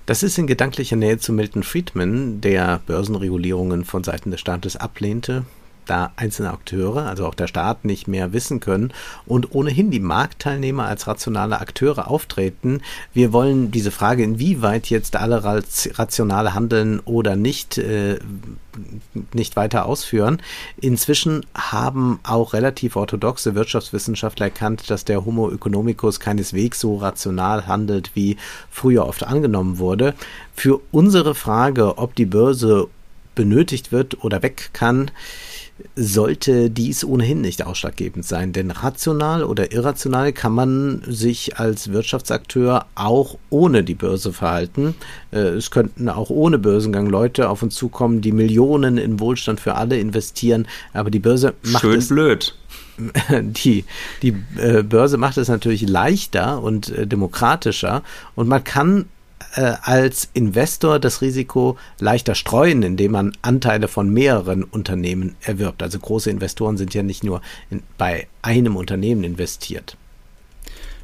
Das 0.07 0.23
ist 0.23 0.37
in 0.37 0.47
gedanklicher 0.47 0.97
Nähe 0.97 1.19
zu 1.19 1.33
Milton 1.33 1.63
Friedman, 1.63 2.43
der 2.43 2.81
Börsenregulierungen 2.87 3.87
von 3.87 4.05
Seiten 4.05 4.31
des 4.31 4.41
Staates 4.41 4.77
ablehnte, 4.77 5.47
da 5.87 6.13
einzelne 6.17 6.51
Akteure, 6.53 7.07
also 7.07 7.27
auch 7.27 7.35
der 7.35 7.47
Staat, 7.47 7.85
nicht 7.85 8.09
mehr 8.09 8.33
wissen 8.33 8.61
können 8.61 8.93
und 9.27 9.55
ohnehin 9.55 9.91
die 9.91 10.01
Marktteilnehmer 10.01 10.87
als 10.87 11.07
rationale 11.07 11.61
Akteure 11.61 12.09
auftreten. 12.09 12.81
Wir 13.13 13.33
wollen 13.33 13.71
diese 13.71 13.91
Frage, 13.91 14.23
inwieweit 14.23 14.91
jetzt 14.91 15.17
alle 15.17 15.43
rationale 15.45 16.55
handeln 16.55 17.01
oder 17.01 17.37
nicht, 17.37 17.79
äh, 17.79 18.19
nicht 19.33 19.57
weiter 19.57 19.87
ausführen. 19.87 20.41
Inzwischen 20.81 21.47
haben 21.55 22.21
auch 22.23 22.53
relativ 22.53 22.97
orthodoxe 22.97 23.55
Wirtschaftswissenschaftler 23.55 24.47
erkannt, 24.47 24.91
dass 24.91 25.05
der 25.05 25.25
Homo 25.25 25.51
economicus 25.51 26.21
keineswegs 26.21 26.81
so 26.81 26.97
rational 26.97 27.67
handelt, 27.67 28.11
wie 28.15 28.37
früher 28.71 29.07
oft 29.07 29.25
angenommen 29.25 29.79
wurde. 29.79 30.15
Für 30.55 30.81
unsere 30.93 31.35
Frage, 31.35 31.99
ob 31.99 32.15
die 32.15 32.27
Börse 32.27 32.89
benötigt 33.35 33.93
wird 33.93 34.23
oder 34.25 34.43
weg 34.43 34.71
kann, 34.73 35.11
sollte 35.97 36.71
dies 36.71 37.05
ohnehin 37.05 37.41
nicht 37.41 37.67
ausschlaggebend 37.67 38.25
sein, 38.25 38.53
denn 38.53 38.71
rational 38.71 39.43
oder 39.43 39.73
irrational 39.73 40.33
kann 40.33 40.53
man 40.53 41.03
sich 41.07 41.59
als 41.59 41.93
Wirtschaftsakteur 41.93 42.87
auch 42.95 43.39
ohne 43.51 43.83
die 43.83 43.95
Börse 43.95 44.33
verhalten. 44.33 44.95
Äh, 45.33 45.39
es 45.39 45.71
könnten 45.71 46.09
auch 46.09 46.31
ohne 46.31 46.59
Börsengang 46.59 47.07
Leute 47.07 47.49
auf 47.49 47.63
uns 47.63 47.75
zukommen, 47.75 48.21
die 48.21 48.33
Millionen 48.33 48.99
in 48.99 49.19
Wohlstand 49.19 49.61
für 49.61 49.75
alle 49.75 49.99
investieren, 49.99 50.69
aber 50.93 51.11
die 51.11 51.19
Börse 51.19 51.55
macht 51.63 51.83
Schön 51.83 51.99
es 51.99 52.09
blöd. 52.09 52.55
die, 53.41 53.85
die 54.23 54.35
äh, 54.57 54.83
Börse 54.83 55.17
macht 55.17 55.37
es 55.37 55.49
natürlich 55.49 55.89
leichter 55.89 56.63
und 56.63 56.91
äh, 56.91 57.07
demokratischer 57.07 58.03
und 58.37 58.49
man 58.49 58.63
kann 58.63 59.07
äh, 59.55 59.75
als 59.83 60.29
Investor 60.35 60.99
das 60.99 61.21
Risiko 61.21 61.77
leichter 61.99 62.35
streuen, 62.35 62.83
indem 62.83 63.13
man 63.13 63.37
Anteile 63.43 63.89
von 63.89 64.11
mehreren 64.11 64.65
Unternehmen 64.65 65.37
erwirbt. 65.41 65.83
Also 65.83 65.99
große 65.99 66.31
Investoren 66.31 66.77
sind 66.77 66.95
ja 66.95 67.03
nicht 67.03 67.25
nur 67.25 67.41
in, 67.71 67.83
bei 67.99 68.27
einem 68.43 68.77
Unternehmen 68.77 69.25
investiert. 69.25 69.97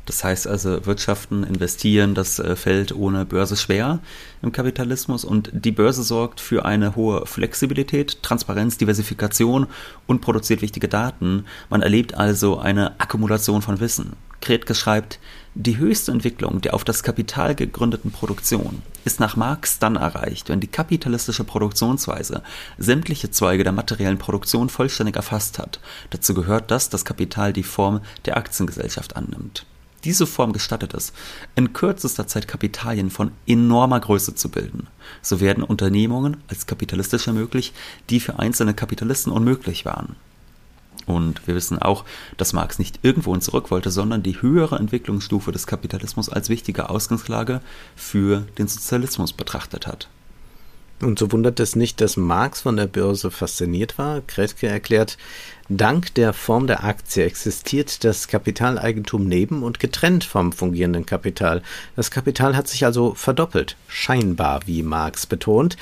Das 0.07 0.25
heißt 0.25 0.49
also, 0.49 0.87
Wirtschaften, 0.87 1.45
investieren, 1.45 2.15
das 2.15 2.41
äh, 2.41 2.57
fällt 2.57 2.93
ohne 2.93 3.25
Börse 3.25 3.57
schwer 3.57 4.01
im 4.43 4.51
Kapitalismus 4.51 5.25
und 5.25 5.51
die 5.53 5.71
Börse 5.71 6.03
sorgt 6.03 6.41
für 6.41 6.65
eine 6.65 6.97
hohe 6.97 7.27
Flexibilität, 7.27 8.21
Transparenz, 8.23 8.77
Diversifikation 8.79 9.69
und 10.09 10.21
produziert 10.21 10.63
wichtige 10.63 10.89
Daten. 10.89 11.45
Man 11.69 11.83
erlebt 11.83 12.15
also 12.15 12.59
eine 12.59 12.99
Akkumulation 12.99 13.63
von 13.63 13.79
Wissen. 13.79 14.15
Kretke 14.41 14.75
schreibt, 14.75 15.19
die 15.55 15.79
höchste 15.79 16.13
Entwicklung 16.13 16.61
der 16.61 16.75
auf 16.75 16.85
das 16.85 17.03
Kapital 17.03 17.55
gegründeten 17.55 18.13
Produktion 18.13 18.83
ist 19.05 19.21
nach 19.21 19.37
Marx 19.37 19.79
dann 19.79 19.97
erreicht, 19.97 20.49
wenn 20.49 20.61
die 20.61 20.67
kapitalistische 20.67 21.45
Produktionsweise 21.45 22.43
sämtliche 22.79 23.31
Zweige 23.31 23.65
der 23.65 23.73
materiellen 23.73 24.19
Produktion 24.19 24.69
vollständig 24.69 25.17
erfasst 25.17 25.59
hat. 25.59 25.81
Dazu 26.11 26.35
gehört, 26.35 26.71
dass 26.71 26.89
das 26.89 27.05
Kapital 27.05 27.53
die 27.53 27.63
Form 27.63 28.01
der 28.27 28.37
Aktiengesellschaft 28.37 29.17
annimmt. 29.17 29.67
Diese 30.05 30.27
Form 30.27 30.53
gestattet 30.53 30.95
es, 30.95 31.13
in 31.57 31.75
kürzester 31.75 32.27
Zeit 32.27 32.49
Kapitalien 32.49 33.11
von 33.11 33.33
enormer 33.47 34.01
Größe 34.01 34.35
zu 34.35 34.49
bilden. 34.49 34.87
So 35.21 35.41
werden 35.41 35.63
Unternehmungen 35.63 36.39
als 36.49 36.67
kapitalistisch 36.67 37.27
ermöglicht, 37.27 37.75
die 38.09 38.21
für 38.21 38.39
einzelne 38.39 38.73
Kapitalisten 38.73 39.31
unmöglich 39.31 39.85
waren. 39.85 40.17
Und 41.11 41.47
wir 41.47 41.55
wissen 41.55 41.81
auch, 41.81 42.05
dass 42.37 42.53
Marx 42.53 42.79
nicht 42.79 43.01
irgendwohin 43.03 43.41
zurück 43.41 43.71
wollte, 43.71 43.91
sondern 43.91 44.23
die 44.23 44.41
höhere 44.41 44.77
Entwicklungsstufe 44.77 45.51
des 45.51 45.67
Kapitalismus 45.67 46.29
als 46.29 46.49
wichtige 46.49 46.89
Ausgangslage 46.89 47.61
für 47.97 48.47
den 48.59 48.69
Sozialismus 48.69 49.33
betrachtet 49.33 49.87
hat. 49.87 50.09
Und 51.03 51.19
so 51.19 51.33
wundert 51.33 51.59
es 51.61 51.77
nicht, 51.77 52.01
dass 52.01 52.17
Marx 52.17 52.61
von 52.61 52.77
der 52.77 52.87
Börse 52.87 53.31
fasziniert 53.31 53.97
war. 53.97 54.21
Kretke 54.21 54.69
erklärt, 54.69 55.17
Dank 55.73 56.13
der 56.15 56.33
Form 56.33 56.67
der 56.67 56.83
Aktie 56.83 57.25
existiert 57.25 58.03
das 58.03 58.27
Kapitaleigentum 58.27 59.29
neben 59.29 59.63
und 59.63 59.79
getrennt 59.79 60.25
vom 60.25 60.51
fungierenden 60.51 61.07
Kapital. 61.07 61.63
Das 61.95 62.11
Kapital 62.11 62.57
hat 62.57 62.67
sich 62.67 62.85
also 62.85 63.15
verdoppelt, 63.15 63.77
scheinbar, 63.87 64.63
wie 64.67 64.83
Marx 64.83 65.27
betont. 65.27 65.77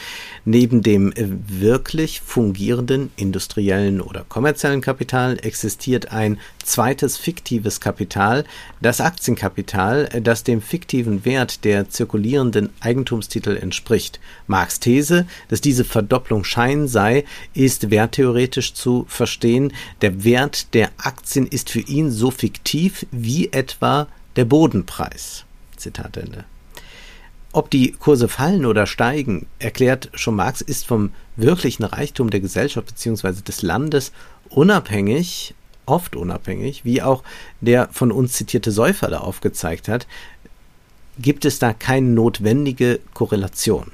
Neben 0.45 0.83
dem 0.83 1.15
wirklich 1.17 2.21
fungierenden 2.21 3.11
industriellen 3.17 4.03
oder 4.03 4.27
kommerziellen 4.29 4.83
Kapital 4.83 5.39
existiert 5.41 6.13
ein 6.13 6.39
zweites 6.63 7.17
fiktives 7.17 7.81
Kapital, 7.81 8.45
das 8.83 9.01
Aktienkapital, 9.01 10.11
das 10.23 10.45
dem 10.45 10.61
fiktiven 10.61 11.25
Wert 11.25 11.65
der 11.65 11.89
zirkulierenden 11.89 12.69
Eigentumstitel 12.81 13.57
entspricht. 13.57 14.21
Marx 14.47 14.81
These, 14.81 15.27
dass 15.49 15.63
diese 15.63 15.85
Verdopplung 15.85 16.45
Schein 16.45 16.89
sei, 16.89 17.25
ist 17.55 17.91
werttheoretisch 17.91 18.75
zu 18.75 19.07
verstehen, 19.09 19.73
der 20.03 20.25
Wert 20.25 20.75
der 20.75 20.91
Aktien 20.99 21.47
ist 21.47 21.71
für 21.71 21.81
ihn 21.81 22.11
so 22.11 22.31
fiktiv 22.31 23.07
wie 23.11 23.53
etwa 23.53 24.09
der 24.37 24.45
Bodenpreis. 24.45 25.45
Zitat 25.77 26.17
Ende. 26.17 26.45
Ob 27.53 27.71
die 27.71 27.93
Kurse 27.93 28.29
fallen 28.29 28.67
oder 28.67 28.87
steigen, 28.87 29.47
erklärt 29.59 30.11
schon 30.15 30.37
Marx, 30.37 30.61
ist 30.61 30.87
vom 30.87 31.13
wirklichen 31.37 31.85
Reichtum 31.85 32.31
der 32.31 32.41
Gesellschaft 32.41 32.87
bzw. 32.87 33.41
des 33.43 33.63
Landes 33.63 34.13
unabhängig, 34.51 35.55
oft 35.87 36.15
unabhängig, 36.15 36.85
wie 36.85 37.01
auch 37.01 37.23
der 37.61 37.89
von 37.91 38.13
uns 38.13 38.33
zitierte 38.35 38.71
Säufer 38.71 39.09
da 39.09 39.19
aufgezeigt 39.19 39.89
hat, 39.89 40.07
gibt 41.19 41.45
es 41.45 41.59
da 41.59 41.73
keine 41.73 42.09
notwendige 42.09 43.01
Korrelation. 43.15 43.91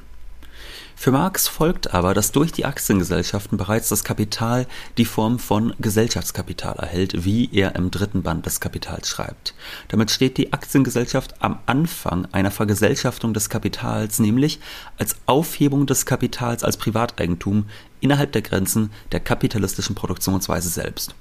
Für 1.05 1.12
Marx 1.12 1.49
folgt 1.49 1.93
aber, 1.93 2.14
dass 2.14 2.33
durch 2.33 2.51
die 2.51 2.64
Aktiengesellschaften 2.64 3.59
bereits 3.59 3.90
das 3.90 4.05
Kapital 4.05 4.67
die 4.97 5.05
Form 5.05 5.38
von 5.38 5.75
Gesellschaftskapital 5.79 6.77
erhält, 6.77 7.27
wie 7.27 7.51
er 7.53 7.75
im 7.75 7.90
dritten 7.90 8.23
Band 8.23 8.47
des 8.47 8.59
Kapitals 8.59 9.11
schreibt. 9.11 9.53
Damit 9.88 10.11
steht 10.11 10.38
die 10.38 10.55
Aktiengesellschaft 10.55 11.35
am 11.43 11.59
Anfang 11.67 12.27
einer 12.33 12.51
Vergesellschaftung 12.51 13.35
des 13.35 13.51
Kapitals, 13.51 14.19
nämlich 14.19 14.61
als 14.97 15.17
Aufhebung 15.27 15.85
des 15.85 16.07
Kapitals 16.07 16.64
als 16.64 16.79
Privateigentum 16.79 17.67
innerhalb 18.01 18.33
der 18.33 18.40
Grenzen 18.40 18.90
der 19.12 19.21
kapitalistischen 19.21 19.95
Produktionsweise 19.95 20.71
selbst. 20.71 21.14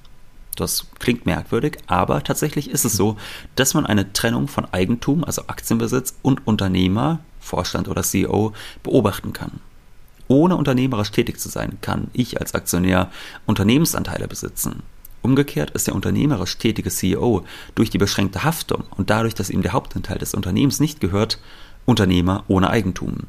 Das 0.56 0.86
klingt 0.98 1.26
merkwürdig, 1.26 1.76
aber 1.88 2.24
tatsächlich 2.24 2.70
ist 2.70 2.86
es 2.86 2.94
so, 2.94 3.18
dass 3.54 3.74
man 3.74 3.84
eine 3.84 4.14
Trennung 4.14 4.48
von 4.48 4.64
Eigentum, 4.72 5.24
also 5.24 5.42
Aktienbesitz 5.48 6.14
und 6.22 6.46
Unternehmer, 6.46 7.20
Vorstand 7.38 7.88
oder 7.88 8.02
CEO, 8.02 8.54
beobachten 8.82 9.34
kann. 9.34 9.60
Ohne 10.34 10.56
unternehmerisch 10.56 11.12
tätig 11.12 11.38
zu 11.38 11.48
sein, 11.48 11.78
kann 11.80 12.08
ich 12.12 12.40
als 12.40 12.54
Aktionär 12.54 13.08
Unternehmensanteile 13.46 14.26
besitzen. 14.26 14.82
Umgekehrt 15.22 15.70
ist 15.70 15.86
der 15.86 15.94
unternehmerisch 15.94 16.58
tätige 16.58 16.90
CEO 16.90 17.44
durch 17.76 17.88
die 17.88 17.98
beschränkte 17.98 18.42
Haftung 18.42 18.82
und 18.96 19.10
dadurch, 19.10 19.34
dass 19.34 19.48
ihm 19.48 19.62
der 19.62 19.72
Hauptanteil 19.72 20.18
des 20.18 20.34
Unternehmens 20.34 20.80
nicht 20.80 21.00
gehört, 21.00 21.38
Unternehmer 21.84 22.42
ohne 22.48 22.68
Eigentum. 22.68 23.28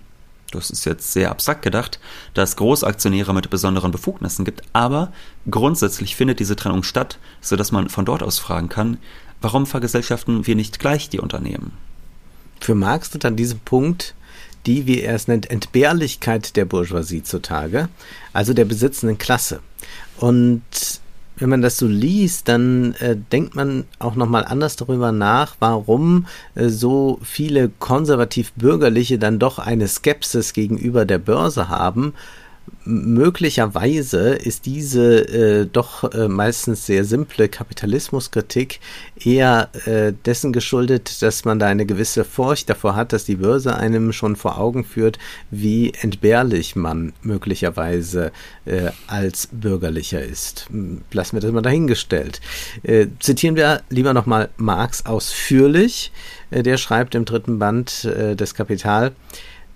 Das 0.50 0.72
ist 0.72 0.86
jetzt 0.86 1.14
sehr 1.14 1.30
abstrakt 1.30 1.62
gedacht, 1.62 2.00
da 2.34 2.42
es 2.42 2.56
Großaktionäre 2.56 3.36
mit 3.36 3.52
besonderen 3.52 3.92
Befugnissen 3.92 4.44
gibt, 4.44 4.64
aber 4.74 5.14
grundsätzlich 5.48 6.16
findet 6.16 6.40
diese 6.40 6.56
Trennung 6.56 6.82
statt, 6.82 7.20
sodass 7.40 7.72
man 7.72 7.88
von 7.90 8.06
dort 8.06 8.24
aus 8.24 8.40
fragen 8.40 8.68
kann, 8.68 8.98
warum 9.42 9.68
vergesellschaften 9.68 10.48
wir 10.48 10.56
nicht 10.56 10.80
gleich 10.80 11.10
die 11.10 11.20
Unternehmen? 11.20 11.72
Für 12.60 12.74
Marx 12.74 13.12
tritt 13.12 13.26
an 13.26 13.36
diesem 13.36 13.60
Punkt 13.60 14.16
die, 14.66 14.88
wie 14.88 15.02
er 15.02 15.16
es 15.16 15.28
nennt, 15.28 15.50
Entbehrlichkeit 15.50 16.56
der 16.56 16.66
Bourgeoisie 16.66 17.24
zutage, 17.24 17.90
also 18.34 18.54
der 18.54 18.66
besitzenden 18.66 19.18
Klasse. 19.18 19.60
Und 20.18 20.62
wenn 21.38 21.50
man 21.50 21.62
das 21.62 21.78
so 21.78 21.88
liest, 21.88 22.48
dann 22.48 22.94
äh, 23.00 23.16
denkt 23.32 23.56
man 23.56 23.86
auch 24.00 24.16
nochmal 24.16 24.46
anders 24.46 24.76
darüber 24.78 25.12
nach, 25.12 25.56
warum 25.60 26.28
äh, 26.56 26.70
so 26.70 27.20
viele 27.24 27.70
konservativ-bürgerliche 27.80 29.20
dann 29.20 29.40
doch 29.40 29.60
eine 29.60 29.88
Skepsis 29.88 30.54
gegenüber 30.54 31.06
der 31.06 31.18
Börse 31.18 31.70
haben 31.70 32.14
möglicherweise 32.86 34.30
ist 34.30 34.66
diese 34.66 35.22
äh, 35.28 35.66
doch 35.66 36.04
äh, 36.14 36.28
meistens 36.28 36.86
sehr 36.86 37.04
simple 37.04 37.50
Kapitalismuskritik 37.50 38.80
eher 39.20 39.70
äh, 39.86 40.14
dessen 40.26 40.54
geschuldet, 40.54 41.22
dass 41.22 41.46
man 41.46 41.58
da 41.60 41.68
eine 41.68 41.86
gewisse 41.86 42.24
Furcht 42.24 42.70
davor 42.70 42.96
hat, 42.96 43.12
dass 43.12 43.26
die 43.26 43.38
Börse 43.38 43.76
einem 43.76 44.14
schon 44.14 44.36
vor 44.36 44.60
Augen 44.60 44.84
führt, 44.84 45.18
wie 45.50 45.94
entbehrlich 46.00 46.76
man 46.76 47.14
möglicherweise 47.24 48.32
äh, 48.66 48.92
als 49.08 49.50
Bürgerlicher 49.52 50.22
ist. 50.22 50.68
Lassen 51.12 51.36
wir 51.36 51.42
das 51.42 51.52
mal 51.52 51.62
dahingestellt. 51.62 52.40
Äh, 52.84 53.08
zitieren 53.20 53.56
wir 53.56 53.82
lieber 53.90 54.14
nochmal 54.14 54.50
Marx 54.58 55.06
ausführlich. 55.06 56.12
Äh, 56.52 56.62
der 56.62 56.78
schreibt 56.78 57.16
im 57.16 57.26
dritten 57.26 57.58
Band 57.60 58.04
des 58.06 58.54
Kapital, 58.54 59.14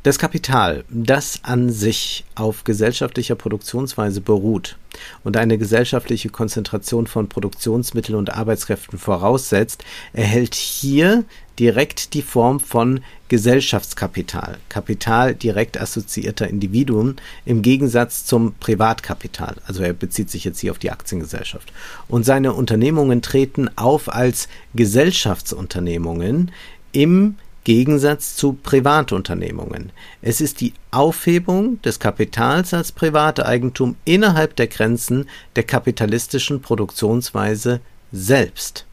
das 0.04 0.18
Kapital, 0.18 0.86
das 0.90 1.42
an 1.44 1.70
sich 1.70 2.24
auf 2.36 2.64
gesellschaftlicher 2.64 3.36
Produktionsweise 3.36 4.22
beruht 4.22 4.78
und 5.24 5.36
eine 5.36 5.58
gesellschaftliche 5.58 6.30
Konzentration 6.30 7.06
von 7.06 7.28
Produktionsmitteln 7.28 8.18
und 8.18 8.34
Arbeitskräften 8.34 8.98
voraussetzt, 8.98 9.84
erhält 10.14 10.56
hier 10.56 11.26
direkt 11.60 12.14
die 12.14 12.22
Form 12.22 12.62
von 12.62 13.02
Gesellschaftskapital, 13.28 14.58
Kapital 14.70 15.36
direkt 15.36 15.80
assoziierter 15.80 16.48
Individuen 16.48 17.18
im 17.46 17.62
Gegensatz 17.62 18.26
zum 18.26 18.54
Privatkapital. 18.56 19.58
Also 19.68 19.84
er 19.84 19.92
bezieht 19.92 20.30
sich 20.30 20.46
jetzt 20.46 20.60
hier 20.60 20.72
auf 20.72 20.80
die 20.80 20.92
Aktiengesellschaft. 20.92 21.74
Und 22.08 22.26
seine 22.26 22.54
Unternehmungen 22.54 23.22
treten 23.22 23.70
auf 23.76 24.08
als 24.08 24.48
Gesellschaftsunternehmungen 24.74 26.52
im 26.94 27.36
Gegensatz 27.70 28.36
zu 28.36 28.54
Privatunternehmungen. 28.54 29.92
Es 30.24 30.42
ist 30.42 30.60
die 30.60 30.74
Aufhebung 30.90 31.80
des 31.84 32.00
Kapitals 32.00 32.74
als 32.74 32.92
Privateigentum 32.92 33.96
innerhalb 34.06 34.56
der 34.56 34.66
Grenzen 34.66 35.30
der 35.56 35.62
kapitalistischen 35.62 36.64
Produktionsweise 36.64 37.80
selbst. 38.12 38.88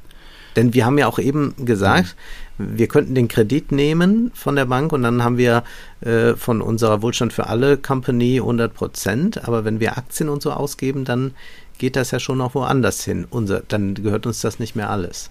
Denn 0.57 0.75
wir 0.75 0.85
haben 0.85 0.99
ja 0.99 1.07
auch 1.07 1.19
eben 1.19 1.55
gesagt, 1.65 2.17
wir 2.59 2.87
könnten 2.87 3.15
den 3.15 3.29
Kredit 3.29 3.73
nehmen 3.73 4.31
von 4.35 4.57
der 4.57 4.67
Bank 4.67 4.93
und 4.93 5.05
dann 5.05 5.25
haben 5.25 5.39
wir 5.39 5.65
äh, 6.03 6.35
von 6.35 6.61
unserer 6.61 7.01
Wohlstand 7.01 7.33
für 7.33 7.47
alle 7.47 7.79
Company 7.79 8.37
100 8.41 8.75
Prozent. 8.75 9.49
Aber 9.49 9.65
wenn 9.65 9.81
wir 9.81 9.97
Aktien 9.97 10.29
und 10.29 10.43
so 10.43 10.53
ausgeben, 10.53 11.07
dann 11.07 11.33
geht 11.79 11.97
das 11.97 12.11
ja 12.11 12.21
schon 12.21 12.37
noch 12.37 12.55
woanders 12.55 13.03
hin. 13.03 13.27
Unser, 13.31 13.63
dann 13.69 13.95
gehört 13.95 14.27
uns 14.27 14.43
das 14.43 14.59
nicht 14.59 14.77
mehr 14.77 14.91
alles. 14.91 15.31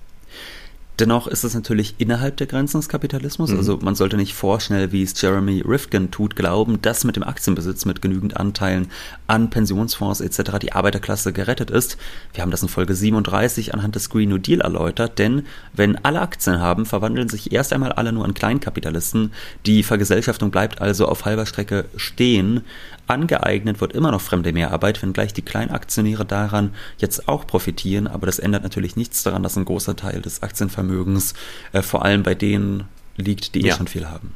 Dennoch 0.99 1.27
ist 1.27 1.43
es 1.43 1.53
natürlich 1.53 1.95
innerhalb 1.97 2.37
der 2.37 2.47
Grenzen 2.47 2.77
des 2.77 2.87
Kapitalismus. 2.87 3.51
Mhm. 3.51 3.57
Also 3.57 3.79
man 3.81 3.95
sollte 3.95 4.15
nicht 4.15 4.33
vorschnell, 4.33 4.91
wie 4.91 5.03
es 5.03 5.19
Jeremy 5.19 5.61
Rifkin 5.65 6.11
tut, 6.11 6.35
glauben, 6.35 6.81
dass 6.81 7.03
mit 7.03 7.15
dem 7.15 7.23
Aktienbesitz 7.23 7.85
mit 7.85 8.01
genügend 8.01 8.37
Anteilen 8.37 8.87
an 9.27 9.49
Pensionsfonds 9.49 10.21
etc. 10.21 10.59
die 10.61 10.71
Arbeiterklasse 10.71 11.33
gerettet 11.33 11.69
ist. 11.69 11.97
Wir 12.33 12.41
haben 12.41 12.51
das 12.51 12.61
in 12.61 12.69
Folge 12.69 12.95
37 12.95 13.73
anhand 13.73 13.95
des 13.95 14.09
Green 14.09 14.29
New 14.29 14.37
Deal 14.37 14.61
erläutert, 14.61 15.19
denn 15.19 15.45
wenn 15.73 15.97
alle 16.05 16.21
Aktien 16.21 16.59
haben, 16.59 16.85
verwandeln 16.85 17.27
sich 17.27 17.51
erst 17.51 17.73
einmal 17.73 17.91
alle 17.91 18.13
nur 18.13 18.25
in 18.25 18.33
Kleinkapitalisten. 18.33 19.33
Die 19.65 19.83
Vergesellschaftung 19.83 20.51
bleibt 20.51 20.81
also 20.81 21.07
auf 21.07 21.25
halber 21.25 21.45
Strecke 21.45 21.85
stehen. 21.97 22.61
Angeeignet 23.07 23.81
wird 23.81 23.93
immer 23.93 24.11
noch 24.11 24.21
fremde 24.21 24.51
Mehrarbeit, 24.53 25.01
wenngleich 25.01 25.33
die 25.33 25.41
Kleinaktionäre 25.41 26.25
daran 26.25 26.73
jetzt 26.97 27.27
auch 27.27 27.45
profitieren, 27.45 28.07
aber 28.07 28.25
das 28.25 28.39
ändert 28.39 28.63
natürlich 28.63 28.95
nichts 28.95 29.23
daran, 29.23 29.43
dass 29.43 29.57
ein 29.57 29.65
großer 29.65 29.95
Teil 29.95 30.21
des 30.21 30.43
Aktienvermögens 30.43 31.33
äh, 31.73 31.81
vor 31.81 32.03
allem 32.03 32.23
bei 32.23 32.35
denen 32.35 32.85
liegt, 33.17 33.55
die 33.55 33.61
eh 33.61 33.67
ja. 33.67 33.75
schon 33.75 33.87
viel 33.87 34.09
haben. 34.09 34.33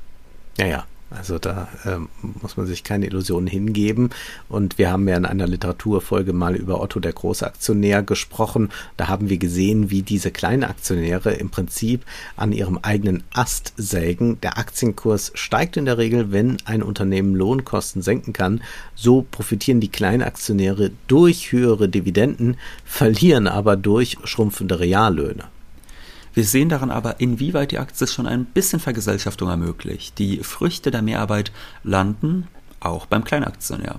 Ja, 0.57 0.67
ja. 0.67 0.85
Also 1.11 1.39
da 1.39 1.67
ähm, 1.85 2.09
muss 2.41 2.55
man 2.55 2.67
sich 2.67 2.83
keine 2.83 3.07
Illusionen 3.07 3.47
hingeben. 3.47 4.11
Und 4.47 4.77
wir 4.77 4.91
haben 4.91 5.07
ja 5.07 5.17
in 5.17 5.25
einer 5.25 5.47
Literaturfolge 5.47 6.33
mal 6.33 6.55
über 6.55 6.81
Otto 6.81 6.99
der 6.99 7.13
Großaktionär 7.13 8.03
gesprochen. 8.03 8.69
Da 8.95 9.07
haben 9.07 9.29
wir 9.29 9.39
gesehen, 9.39 9.89
wie 9.89 10.03
diese 10.03 10.29
kleinen 10.29 10.63
Aktionäre 10.63 11.33
im 11.33 11.49
Prinzip 11.49 12.05
an 12.35 12.51
ihrem 12.51 12.77
eigenen 12.81 13.23
Ast 13.33 13.73
sägen. 13.75 14.39
Der 14.41 14.59
Aktienkurs 14.59 15.31
steigt 15.33 15.77
in 15.77 15.85
der 15.85 15.97
Regel, 15.97 16.31
wenn 16.31 16.57
ein 16.65 16.83
Unternehmen 16.83 17.35
Lohnkosten 17.35 18.03
senken 18.03 18.33
kann. 18.33 18.61
So 18.93 19.25
profitieren 19.29 19.79
die 19.79 19.89
kleinen 19.89 20.21
Aktionäre 20.21 20.91
durch 21.07 21.51
höhere 21.51 21.89
Dividenden, 21.89 22.57
verlieren 22.85 23.47
aber 23.47 23.75
durch 23.77 24.17
schrumpfende 24.25 24.79
Reallöhne. 24.79 25.45
Wir 26.33 26.43
sehen 26.43 26.69
daran 26.69 26.91
aber, 26.91 27.19
inwieweit 27.19 27.71
die 27.71 27.79
Aktie 27.79 28.07
schon 28.07 28.27
ein 28.27 28.45
bisschen 28.45 28.79
Vergesellschaftung 28.79 29.49
ermöglicht. 29.49 30.17
Die 30.19 30.43
Früchte 30.43 30.91
der 30.91 31.01
Mehrarbeit 31.01 31.51
landen 31.83 32.47
auch 32.79 33.05
beim 33.05 33.23
Kleinaktionär. 33.23 33.95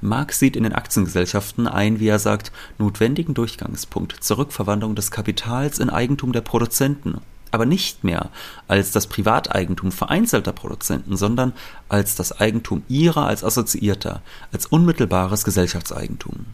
Marx 0.00 0.38
sieht 0.38 0.56
in 0.56 0.64
den 0.64 0.72
Aktiengesellschaften 0.72 1.68
ein, 1.68 2.00
wie 2.00 2.08
er 2.08 2.18
sagt, 2.18 2.52
notwendigen 2.78 3.34
Durchgangspunkt 3.34 4.16
zur 4.20 4.38
Rückverwandlung 4.38 4.94
des 4.94 5.10
Kapitals 5.10 5.78
in 5.78 5.90
Eigentum 5.90 6.32
der 6.32 6.40
Produzenten, 6.40 7.20
aber 7.50 7.66
nicht 7.66 8.02
mehr 8.02 8.30
als 8.66 8.90
das 8.90 9.06
Privateigentum 9.06 9.92
vereinzelter 9.92 10.52
Produzenten, 10.52 11.16
sondern 11.16 11.52
als 11.88 12.16
das 12.16 12.40
Eigentum 12.40 12.82
ihrer 12.88 13.26
als 13.26 13.44
Assoziierter, 13.44 14.22
als 14.52 14.66
unmittelbares 14.66 15.44
Gesellschaftseigentum. 15.44 16.46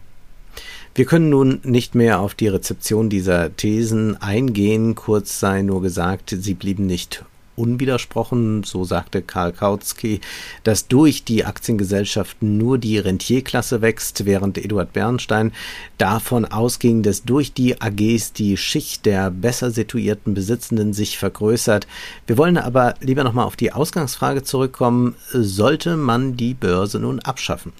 Wir 0.93 1.05
können 1.05 1.29
nun 1.29 1.61
nicht 1.63 1.95
mehr 1.95 2.19
auf 2.19 2.35
die 2.35 2.49
Rezeption 2.49 3.09
dieser 3.09 3.55
Thesen 3.55 4.21
eingehen. 4.21 4.93
Kurz 4.95 5.39
sei 5.39 5.61
nur 5.61 5.81
gesagt, 5.81 6.35
sie 6.37 6.53
blieben 6.53 6.85
nicht 6.85 7.23
unwidersprochen, 7.55 8.63
so 8.63 8.83
sagte 8.83 9.21
Karl 9.21 9.53
Kautsky, 9.53 10.19
dass 10.65 10.89
durch 10.89 11.23
die 11.23 11.45
Aktiengesellschaften 11.45 12.57
nur 12.57 12.77
die 12.77 12.97
Rentierklasse 12.97 13.81
wächst, 13.81 14.25
während 14.25 14.57
Eduard 14.57 14.91
Bernstein 14.91 15.53
davon 15.97 16.43
ausging, 16.43 17.03
dass 17.03 17.23
durch 17.23 17.53
die 17.53 17.79
AGs 17.81 18.33
die 18.33 18.57
Schicht 18.57 19.05
der 19.05 19.31
besser 19.31 19.71
situierten 19.71 20.33
Besitzenden 20.33 20.91
sich 20.91 21.17
vergrößert. 21.17 21.87
Wir 22.27 22.37
wollen 22.37 22.57
aber 22.57 22.95
lieber 22.99 23.23
nochmal 23.23 23.45
auf 23.45 23.55
die 23.55 23.71
Ausgangsfrage 23.71 24.43
zurückkommen, 24.43 25.15
sollte 25.31 25.95
man 25.95 26.35
die 26.35 26.53
Börse 26.53 26.99
nun 26.99 27.19
abschaffen? 27.19 27.71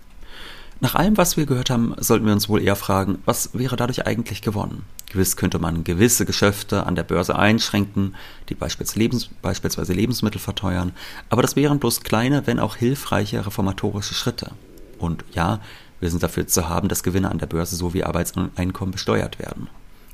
Nach 0.83 0.95
allem, 0.95 1.15
was 1.15 1.37
wir 1.37 1.45
gehört 1.45 1.69
haben, 1.69 1.93
sollten 1.99 2.25
wir 2.25 2.33
uns 2.33 2.49
wohl 2.49 2.59
eher 2.59 2.75
fragen, 2.75 3.19
was 3.25 3.51
wäre 3.53 3.75
dadurch 3.75 4.07
eigentlich 4.07 4.41
gewonnen? 4.41 4.83
Gewiss 5.11 5.35
könnte 5.37 5.59
man 5.59 5.83
gewisse 5.83 6.25
Geschäfte 6.25 6.87
an 6.87 6.95
der 6.95 7.03
Börse 7.03 7.37
einschränken, 7.37 8.15
die 8.49 8.55
beispielsweise, 8.55 8.97
Lebens 8.97 9.29
beispielsweise 9.43 9.93
Lebensmittel 9.93 10.41
verteuern, 10.41 10.93
aber 11.29 11.43
das 11.43 11.55
wären 11.55 11.77
bloß 11.77 12.01
kleine, 12.01 12.47
wenn 12.47 12.59
auch 12.59 12.77
hilfreiche 12.77 13.45
reformatorische 13.45 14.15
Schritte. 14.15 14.53
Und 14.97 15.23
ja, 15.33 15.59
wir 15.99 16.09
sind 16.09 16.23
dafür 16.23 16.47
zu 16.47 16.67
haben, 16.67 16.87
dass 16.87 17.03
Gewinne 17.03 17.29
an 17.29 17.37
der 17.37 17.45
Börse 17.45 17.75
sowie 17.75 18.03
Arbeitseinkommen 18.03 18.91
besteuert 18.91 19.37
werden. 19.37 19.67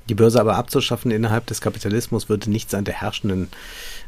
Die 0.10 0.16
Börse 0.16 0.40
aber 0.40 0.56
abzuschaffen 0.56 1.12
innerhalb 1.12 1.46
des 1.48 1.60
Kapitalismus 1.60 2.30
würde 2.30 2.50
nichts 2.50 2.74
an 2.74 2.86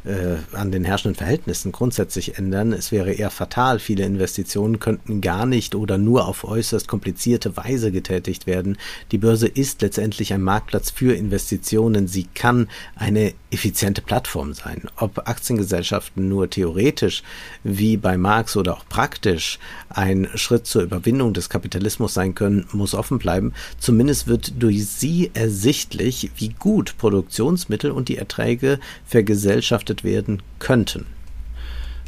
äh, 0.06 0.38
an 0.54 0.72
den 0.72 0.86
herrschenden 0.86 1.18
Verhältnissen 1.18 1.74
grundsätzlich 1.74 2.38
ändern. 2.38 2.72
Es 2.72 2.92
wäre 2.92 3.12
eher 3.12 3.30
fatal. 3.30 3.80
Viele 3.80 4.06
Investitionen 4.06 4.80
könnten 4.80 5.20
gar 5.20 5.46
nicht 5.46 5.76
oder 5.76 5.98
nur 5.98 6.26
auf 6.28 6.46
äußerst 6.46 6.88
komplizierte 6.88 7.58
Weise 7.58 7.92
getätigt 7.92 8.48
werden. 8.48 8.78
Die 9.12 9.18
Börse 9.18 9.48
ist 9.48 9.82
letztendlich 9.82 10.34
ein 10.34 10.42
Marktplatz 10.42 10.90
für 10.90 11.14
Investitionen. 11.14 12.08
Sie 12.08 12.28
kann 12.34 12.70
eine 12.96 13.34
effiziente 13.52 14.02
Plattform 14.02 14.54
sein. 14.54 14.84
Ob 14.96 15.28
Aktiengesellschaften 15.28 16.30
nur 16.30 16.50
theoretisch 16.50 17.24
wie 17.64 17.98
bei 17.98 18.18
Marx 18.18 18.56
oder 18.56 18.78
auch 18.78 18.86
praktisch 18.88 19.60
ein 19.90 20.30
Schritt 20.36 20.66
zur 20.66 20.84
Überwindung 20.84 21.34
des 21.34 21.50
Kapitalismus 21.50 22.14
sein 22.14 22.36
können, 22.36 22.68
muss 22.72 22.94
offen 22.94 23.20
bleiben. 23.20 23.54
Zumindest 23.80 24.28
wird 24.28 24.62
durch 24.62 24.86
sie 24.88 25.32
ersichtlich, 25.34 25.89
wie 25.94 26.50
gut 26.50 26.98
Produktionsmittel 26.98 27.92
und 27.92 28.10
die 28.10 28.18
Erträge 28.18 28.80
vergesellschaftet 29.06 30.04
werden 30.04 30.42
könnten. 30.60 31.06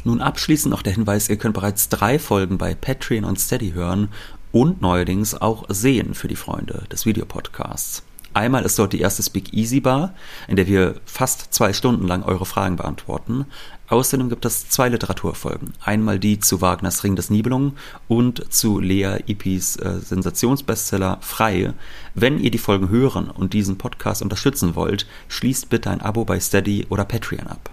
Nun 0.04 0.20
abschließend 0.20 0.70
noch 0.70 0.82
der 0.82 0.94
Hinweis, 0.94 1.28
ihr 1.28 1.36
könnt 1.36 1.54
bereits 1.54 1.88
drei 1.88 2.18
Folgen 2.18 2.58
bei 2.58 2.74
Patreon 2.74 3.24
und 3.24 3.38
Steady 3.38 3.72
hören 3.72 4.08
und 4.50 4.82
neuerdings 4.82 5.34
auch 5.34 5.64
sehen 5.68 6.14
für 6.14 6.28
die 6.28 6.36
Freunde 6.36 6.84
des 6.90 7.06
Videopodcasts. 7.06 8.02
Einmal 8.34 8.64
ist 8.64 8.78
dort 8.78 8.92
die 8.92 9.00
erste 9.00 9.22
Speak 9.22 9.52
Easy 9.52 9.80
Bar, 9.80 10.14
in 10.48 10.56
der 10.56 10.66
wir 10.66 10.94
fast 11.04 11.52
zwei 11.52 11.72
Stunden 11.72 12.06
lang 12.06 12.22
eure 12.22 12.46
Fragen 12.46 12.76
beantworten. 12.76 13.46
Außerdem 13.88 14.30
gibt 14.30 14.46
es 14.46 14.70
zwei 14.70 14.88
Literaturfolgen. 14.88 15.74
Einmal 15.84 16.18
die 16.18 16.40
zu 16.40 16.62
Wagners 16.62 17.04
Ring 17.04 17.14
des 17.14 17.28
Nibelungen 17.28 17.72
und 18.08 18.52
zu 18.52 18.80
Lea 18.80 19.18
Ipis 19.26 19.76
äh, 19.76 20.00
Sensationsbestseller 20.00 21.18
Frei. 21.20 21.74
Wenn 22.14 22.38
ihr 22.38 22.50
die 22.50 22.58
Folgen 22.58 22.88
hören 22.88 23.28
und 23.28 23.52
diesen 23.52 23.76
Podcast 23.76 24.22
unterstützen 24.22 24.76
wollt, 24.76 25.06
schließt 25.28 25.68
bitte 25.68 25.90
ein 25.90 26.00
Abo 26.00 26.24
bei 26.24 26.40
Steady 26.40 26.86
oder 26.88 27.04
Patreon 27.04 27.48
ab. 27.48 27.70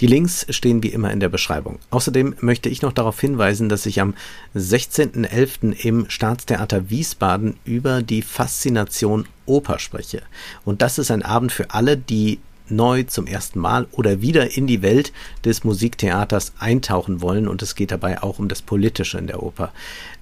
Die 0.00 0.06
Links 0.06 0.46
stehen 0.50 0.82
wie 0.82 0.88
immer 0.88 1.10
in 1.10 1.20
der 1.20 1.28
Beschreibung. 1.28 1.78
Außerdem 1.90 2.36
möchte 2.40 2.68
ich 2.68 2.82
noch 2.82 2.92
darauf 2.92 3.20
hinweisen, 3.20 3.68
dass 3.68 3.86
ich 3.86 4.00
am 4.00 4.14
16.11. 4.54 5.72
im 5.84 6.10
Staatstheater 6.10 6.90
Wiesbaden 6.90 7.56
über 7.64 8.02
die 8.02 8.22
Faszination 8.22 9.26
Oper 9.46 9.78
spreche. 9.78 10.22
Und 10.64 10.82
das 10.82 10.98
ist 10.98 11.10
ein 11.10 11.22
Abend 11.22 11.52
für 11.52 11.70
alle, 11.70 11.96
die 11.96 12.40
neu 12.68 13.04
zum 13.04 13.26
ersten 13.26 13.60
Mal 13.60 13.86
oder 13.92 14.20
wieder 14.20 14.56
in 14.56 14.66
die 14.66 14.82
Welt 14.82 15.12
des 15.44 15.64
Musiktheaters 15.64 16.52
eintauchen 16.58 17.20
wollen 17.20 17.48
und 17.48 17.62
es 17.62 17.74
geht 17.74 17.90
dabei 17.90 18.22
auch 18.22 18.38
um 18.38 18.48
das 18.48 18.62
Politische 18.62 19.18
in 19.18 19.26
der 19.26 19.42
Oper. 19.42 19.72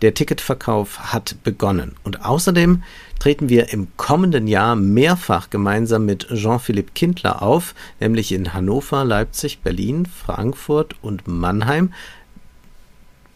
Der 0.03 0.15
Ticketverkauf 0.15 1.13
hat 1.13 1.37
begonnen 1.43 1.97
und 2.03 2.25
außerdem 2.25 2.83
treten 3.19 3.49
wir 3.49 3.73
im 3.73 3.89
kommenden 3.97 4.47
Jahr 4.47 4.77
mehrfach 4.77 5.51
gemeinsam 5.51 6.05
mit 6.05 6.29
Jean-Philippe 6.29 6.93
Kindler 6.95 7.43
auf, 7.43 7.75
nämlich 8.01 8.33
in 8.33 8.53
Hannover, 8.53 9.05
Leipzig, 9.05 9.61
Berlin, 9.61 10.07
Frankfurt 10.07 10.97
und 11.03 11.27
Mannheim. 11.27 11.93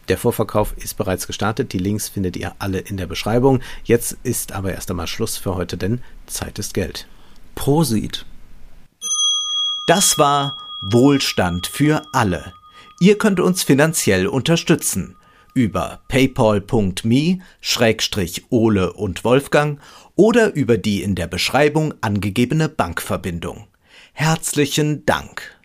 Der 0.09 0.17
Vorverkauf 0.17 0.73
ist 0.75 0.97
bereits 0.97 1.27
gestartet. 1.27 1.71
Die 1.71 1.77
Links 1.77 2.09
findet 2.09 2.35
ihr 2.35 2.53
alle 2.57 2.79
in 2.79 2.97
der 2.97 3.05
Beschreibung. 3.05 3.61
Jetzt 3.83 4.17
ist 4.23 4.53
aber 4.53 4.73
erst 4.73 4.89
einmal 4.89 5.05
Schluss 5.05 5.37
für 5.37 5.53
heute, 5.53 5.77
denn 5.77 6.01
Zeit 6.25 6.57
ist 6.57 6.73
Geld. 6.73 7.07
Prosit. 7.53 8.25
Das 9.89 10.19
war 10.19 10.55
Wohlstand 10.81 11.65
für 11.65 12.03
alle. 12.13 12.53
Ihr 12.99 13.17
könnt 13.17 13.39
uns 13.39 13.63
finanziell 13.63 14.27
unterstützen 14.27 15.15
über 15.55 16.01
paypal.me 16.09 17.39
Schrägstrich 17.59 18.43
Ole 18.51 18.93
und 18.93 19.23
Wolfgang 19.23 19.79
oder 20.15 20.53
über 20.53 20.77
die 20.77 21.01
in 21.01 21.15
der 21.15 21.25
Beschreibung 21.25 21.95
angegebene 22.01 22.69
Bankverbindung. 22.69 23.65
Herzlichen 24.13 25.07
Dank. 25.07 25.58